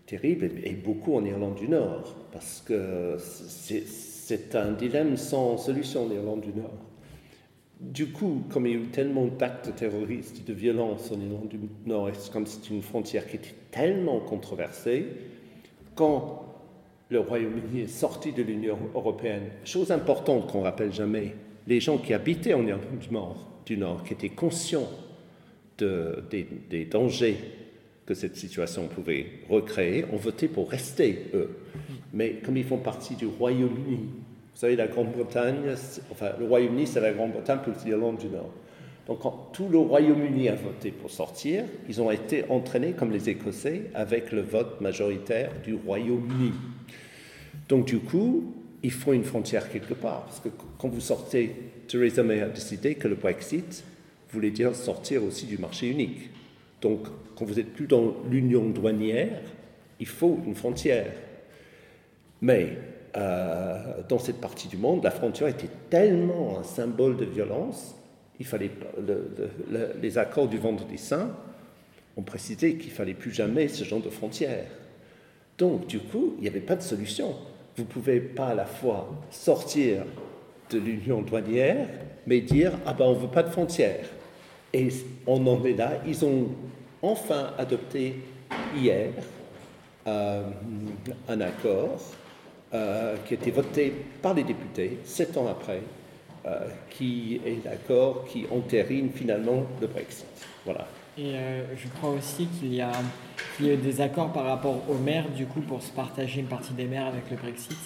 terrible 0.10 0.50
et, 0.64 0.74
beaucoup 0.74 1.16
en 1.16 1.24
Irlande 1.24 1.56
du 1.56 1.68
Nord 1.68 2.16
parce 2.32 2.64
que 2.66 3.18
c'est 3.20 4.56
un 4.56 4.72
dilemme 4.72 5.18
sans 5.18 5.58
solution 5.58 6.10
l'Irlande 6.10 6.42
du 6.42 6.54
Nord. 6.60 6.74
Du 7.80 8.08
coup, 8.08 8.44
comme 8.50 8.66
il 8.66 8.74
y 8.74 8.76
a 8.76 8.80
eu 8.80 8.88
tellement 8.88 9.28
d'actes 9.28 9.74
terroristes 9.76 10.40
et 10.40 10.52
de 10.52 10.54
violence 10.54 11.12
en 11.12 11.20
Irlande 11.22 11.48
du 11.48 11.60
Nord, 11.86 12.10
c'est 12.14 12.32
comme 12.32 12.46
c'est 12.46 12.70
une 12.70 12.82
frontière 12.82 13.28
qui 13.28 13.38
était 13.38 13.56
tellement 13.72 14.20
controversée, 14.20 15.06
quand 15.96 16.46
le 17.10 17.20
Royaume-Uni 17.20 17.82
est 17.82 17.88
sorti 17.88 18.34
de 18.34 18.44
l'Union 18.44 18.78
européenne, 18.94 19.44
chose 19.64 19.92
importante 19.92 20.52
qu'on 20.52 20.62
rappelle 20.62 20.92
jamais, 20.92 21.36
les 21.68 21.80
gens 21.80 21.98
qui 21.98 22.14
habitaient 22.14 22.54
en 22.54 22.66
Irlande 22.66 23.00
du 23.66 23.78
Nord, 23.78 24.04
qui 24.04 24.14
étaient 24.14 24.30
conscients 24.30 24.90
de- 25.78 26.24
des, 26.30 26.48
des 26.70 26.86
dangers 26.86 27.38
que 28.10 28.16
cette 28.16 28.38
situation 28.38 28.88
pouvait 28.88 29.28
recréer, 29.52 30.04
ont 30.12 30.18
voté 30.18 30.48
pour 30.48 30.72
rester, 30.72 31.28
eux. 31.36 31.60
Mais 32.12 32.38
comme 32.44 32.58
ils 32.58 32.64
font 32.64 32.80
partie 32.80 33.14
du 33.14 33.28
Royaume-Uni, 33.28 33.98
vous 33.98 34.60
savez, 34.60 34.76
la 34.76 34.88
Grande-Bretagne, 34.88 35.76
enfin, 36.12 36.32
le 36.40 36.46
Royaume-Uni, 36.46 36.88
c'est 36.88 37.02
la 37.02 37.14
Grande-Bretagne 37.14 37.60
plus 37.60 37.86
l'Irlande 37.86 38.18
du 38.18 38.26
Nord. 38.26 38.50
Donc, 39.06 39.20
quand 39.20 39.52
tout 39.54 39.68
le 39.70 39.78
Royaume-Uni 39.78 40.50
a 40.50 40.56
voté 40.56 40.90
pour 40.90 41.12
sortir, 41.12 41.66
ils 41.88 42.02
ont 42.02 42.10
été 42.10 42.46
entraînés, 42.50 42.94
comme 42.94 43.12
les 43.12 43.30
Écossais, 43.30 43.84
avec 43.94 44.32
le 44.32 44.42
vote 44.42 44.82
majoritaire 44.82 45.52
du 45.64 45.76
Royaume-Uni. 45.76 46.52
Donc, 47.68 47.86
du 47.86 48.00
coup, 48.00 48.56
il 48.82 48.92
faut 48.92 49.14
une 49.14 49.24
frontière 49.24 49.72
quelque 49.72 49.94
part. 49.94 50.24
Parce 50.24 50.40
que 50.40 50.50
quand 50.80 50.90
vous 50.90 51.00
sortez, 51.00 51.56
Theresa 51.88 52.24
May 52.24 52.42
a 52.42 52.50
décidé 52.50 52.96
que 52.96 53.08
le 53.08 53.16
Brexit 53.16 53.84
voulait 54.32 54.50
dire 54.50 54.74
sortir 54.74 55.24
aussi 55.24 55.46
du 55.46 55.60
marché 55.60 55.88
unique. 55.88 56.32
Donc, 56.82 57.08
quand 57.36 57.46
vous 57.46 57.56
n'êtes 57.56 57.74
plus 57.74 57.88
dans 57.88 58.16
l'union 58.30 58.70
douanière, 58.70 59.42
il 60.00 60.08
faut 60.08 60.40
une 60.46 60.56
frontière. 60.56 61.12
Mais 62.42 62.78
euh, 63.18 64.02
dans 64.08 64.20
cette 64.20 64.40
partie 64.40 64.68
du 64.68 64.78
monde, 64.78 65.04
la 65.04 65.12
frontière 65.12 65.50
était 65.50 65.70
tellement 65.90 66.60
un 66.60 66.64
symbole 66.64 67.18
de 67.18 67.26
violence, 67.26 67.96
il 68.40 68.46
fallait 68.46 68.72
les 70.02 70.18
accords 70.18 70.48
du 70.48 70.58
Vendredi 70.58 70.98
Saint 70.98 71.30
ont 72.16 72.22
précisé 72.22 72.76
qu'il 72.76 72.92
fallait 72.92 73.14
plus 73.14 73.32
jamais 73.32 73.68
ce 73.68 73.84
genre 73.84 74.02
de 74.02 74.10
frontière. 74.10 74.66
Donc, 75.58 75.88
du 75.88 76.00
coup, 76.00 76.36
il 76.38 76.44
n'y 76.44 76.48
avait 76.48 76.62
pas 76.62 76.76
de 76.76 76.82
solution. 76.82 77.36
Vous 77.76 77.84
ne 77.84 77.88
pouvez 77.88 78.20
pas 78.22 78.50
à 78.50 78.56
la 78.56 78.66
fois 78.66 79.10
sortir 79.30 80.04
de 80.70 80.80
l'union 80.80 81.22
douanière, 81.22 81.88
mais 82.28 82.42
dire 82.42 82.74
ah 82.86 82.94
ben 82.94 83.06
on 83.06 83.14
veut 83.14 83.28
pas 83.28 83.44
de 83.44 83.50
frontières. 83.50 84.06
Et 84.74 84.90
on 85.26 85.46
en 85.48 85.64
est 85.66 85.74
là. 85.74 85.94
Ils 86.06 86.24
ont 86.26 86.50
enfin 87.02 87.52
adopté 87.58 88.16
hier 88.76 89.12
euh, 90.08 90.44
un 91.28 91.42
accord 91.42 92.00
euh, 92.74 93.16
qui 93.26 93.34
a 93.34 93.38
été 93.38 93.52
voté 93.52 93.94
par 94.22 94.34
les 94.34 94.44
députés 94.44 95.00
sept 95.04 95.36
ans 95.38 95.48
après, 95.48 95.82
euh, 96.46 96.68
qui 96.90 97.42
est 97.46 97.64
l'accord 97.66 98.26
qui 98.26 98.46
entérine 98.52 99.10
finalement 99.14 99.64
le 99.82 99.88
Brexit. 99.88 100.26
Voilà. 100.66 100.88
Et 101.18 101.34
je 101.76 101.88
crois 101.98 102.12
aussi 102.12 102.46
qu'il 102.46 102.74
y, 102.74 102.82
qu'il 103.58 103.66
y 103.66 103.72
a 103.72 103.76
des 103.76 104.00
accords 104.00 104.32
par 104.32 104.46
rapport 104.46 104.90
aux 104.90 104.98
maires, 104.98 105.30
du 105.30 105.46
coup, 105.46 105.60
pour 105.60 105.82
se 105.82 105.92
partager 105.92 106.40
une 106.40 106.48
partie 106.48 106.72
des 106.72 106.86
maires 106.86 107.08
avec 107.08 107.30
le 107.30 107.36
Brexit, 107.36 107.78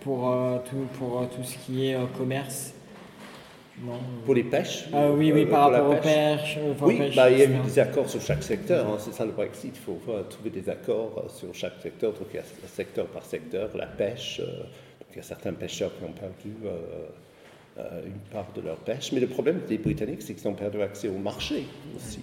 pour, 0.00 0.32
tout, 0.70 0.86
pour 0.96 1.28
tout 1.28 1.42
ce 1.42 1.56
qui 1.66 1.88
est 1.88 1.96
commerce. 2.16 2.74
Non 3.84 3.98
Pour 4.24 4.34
les 4.34 4.42
pêches 4.44 4.86
Ah 4.92 5.10
oui, 5.10 5.30
oui, 5.32 5.42
euh, 5.42 5.46
par 5.50 5.70
rapport 5.70 5.90
aux 5.90 5.94
pêche. 5.94 6.02
pêches. 6.02 6.58
euh, 6.58 6.72
aux 6.72 6.86
Oui, 6.88 6.98
pêches, 6.98 7.16
bah, 7.16 7.30
il 7.30 7.38
y 7.38 7.42
a 7.42 7.44
eu 7.44 7.58
des 7.64 7.78
accords 7.78 8.08
sur 8.08 8.20
chaque 8.20 8.42
secteur, 8.42 8.86
hein, 8.86 8.96
c'est 8.98 9.12
ça 9.14 9.24
le 9.24 9.32
Brexit, 9.32 9.72
il 9.74 9.80
faut 9.80 10.00
trouver 10.28 10.50
des 10.50 10.68
accords 10.68 11.22
euh, 11.24 11.28
sur 11.28 11.54
chaque 11.54 11.80
secteur, 11.82 12.12
donc 12.12 12.26
il 12.32 12.36
y 12.36 12.40
a 12.40 12.42
secteur 12.66 13.06
par 13.06 13.24
secteur, 13.24 13.70
la 13.76 13.86
pêche, 13.86 14.40
euh, 14.40 14.46
donc 14.46 15.08
il 15.12 15.16
y 15.16 15.20
a 15.20 15.22
certains 15.22 15.52
pêcheurs 15.52 15.90
qui 15.98 16.04
ont 16.04 16.12
perdu 16.12 16.56
euh, 16.64 16.70
euh, 17.78 18.02
une 18.06 18.18
part 18.32 18.46
de 18.56 18.60
leur 18.62 18.76
pêche, 18.76 19.12
mais 19.12 19.20
le 19.20 19.28
problème 19.28 19.60
des 19.68 19.78
Britanniques, 19.78 20.22
c'est 20.22 20.34
qu'ils 20.34 20.48
ont 20.48 20.54
perdu 20.54 20.82
accès 20.82 21.08
au 21.08 21.18
marché 21.18 21.64
aussi. 21.96 22.20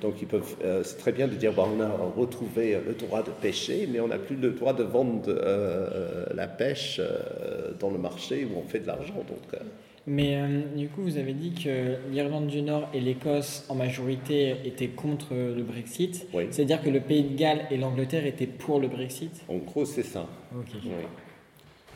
Donc 0.00 0.14
ils 0.20 0.28
peuvent, 0.28 0.56
euh, 0.64 0.82
c'est 0.84 0.98
très 0.98 1.12
bien 1.12 1.26
de 1.26 1.34
dire, 1.34 1.52
bah, 1.54 1.64
on 1.66 1.80
a 1.80 1.88
retrouvé 2.16 2.78
le 2.86 2.92
droit 2.94 3.22
de 3.22 3.30
pêcher, 3.30 3.88
mais 3.90 4.00
on 4.00 4.08
n'a 4.08 4.18
plus 4.18 4.36
le 4.36 4.50
droit 4.50 4.74
de 4.74 4.82
vendre 4.84 5.22
euh, 5.28 6.26
la 6.34 6.46
pêche 6.46 7.00
euh, 7.00 7.72
dans 7.80 7.90
le 7.90 7.98
marché 7.98 8.44
où 8.44 8.58
on 8.58 8.68
fait 8.68 8.80
de 8.80 8.86
l'argent. 8.86 9.14
Donc, 9.14 9.54
euh, 9.54 9.58
Mais 10.06 10.36
euh, 10.36 10.60
du 10.76 10.88
coup, 10.88 11.02
vous 11.02 11.16
avez 11.16 11.32
dit 11.32 11.54
que 11.54 11.96
l'Irlande 12.10 12.46
du 12.46 12.60
Nord 12.60 12.88
et 12.92 13.00
l'Écosse, 13.00 13.64
en 13.68 13.74
majorité, 13.74 14.56
étaient 14.64 14.88
contre 14.88 15.32
le 15.32 15.62
Brexit. 15.62 16.26
Oui. 16.34 16.44
C'est-à-dire 16.50 16.82
que 16.82 16.90
le 16.90 17.00
Pays 17.00 17.22
de 17.22 17.36
Galles 17.36 17.66
et 17.70 17.78
l'Angleterre 17.78 18.26
étaient 18.26 18.46
pour 18.46 18.80
le 18.80 18.88
Brexit? 18.88 19.42
En 19.48 19.56
gros, 19.56 19.84
c'est 19.86 20.02
ça. 20.02 20.26
Ok. 20.54 20.66
Oui. 20.84 20.90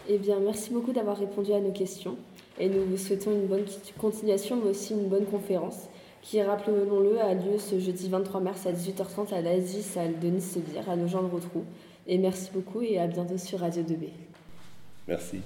Eh 0.08 0.16
bien, 0.16 0.38
merci 0.40 0.72
beaucoup 0.72 0.92
d'avoir 0.92 1.18
répondu 1.18 1.52
à 1.52 1.60
nos 1.60 1.72
questions. 1.72 2.16
Et 2.58 2.68
nous 2.68 2.84
vous 2.84 2.96
souhaitons 2.96 3.30
une 3.30 3.46
bonne 3.46 3.64
continuation, 3.98 4.56
mais 4.56 4.70
aussi 4.70 4.94
une 4.94 5.08
bonne 5.08 5.26
conférence, 5.26 5.88
qui, 6.22 6.40
rappelons-le, 6.42 7.20
a 7.20 7.34
lieu 7.34 7.58
ce 7.58 7.78
jeudi 7.78 8.08
23 8.08 8.40
mars 8.40 8.66
à 8.66 8.72
18h30 8.72 9.34
à 9.34 9.42
l'Asie, 9.42 9.82
salle 9.82 10.18
Denis 10.18 10.40
Sebir, 10.40 10.88
à 10.88 10.96
Nogent-le-Rotrou. 10.96 11.64
Et 12.06 12.16
merci 12.16 12.50
beaucoup 12.52 12.80
et 12.80 12.98
à 12.98 13.06
bientôt 13.06 13.36
sur 13.36 13.60
Radio 13.60 13.82
2B. 13.82 14.08
Merci. 15.06 15.40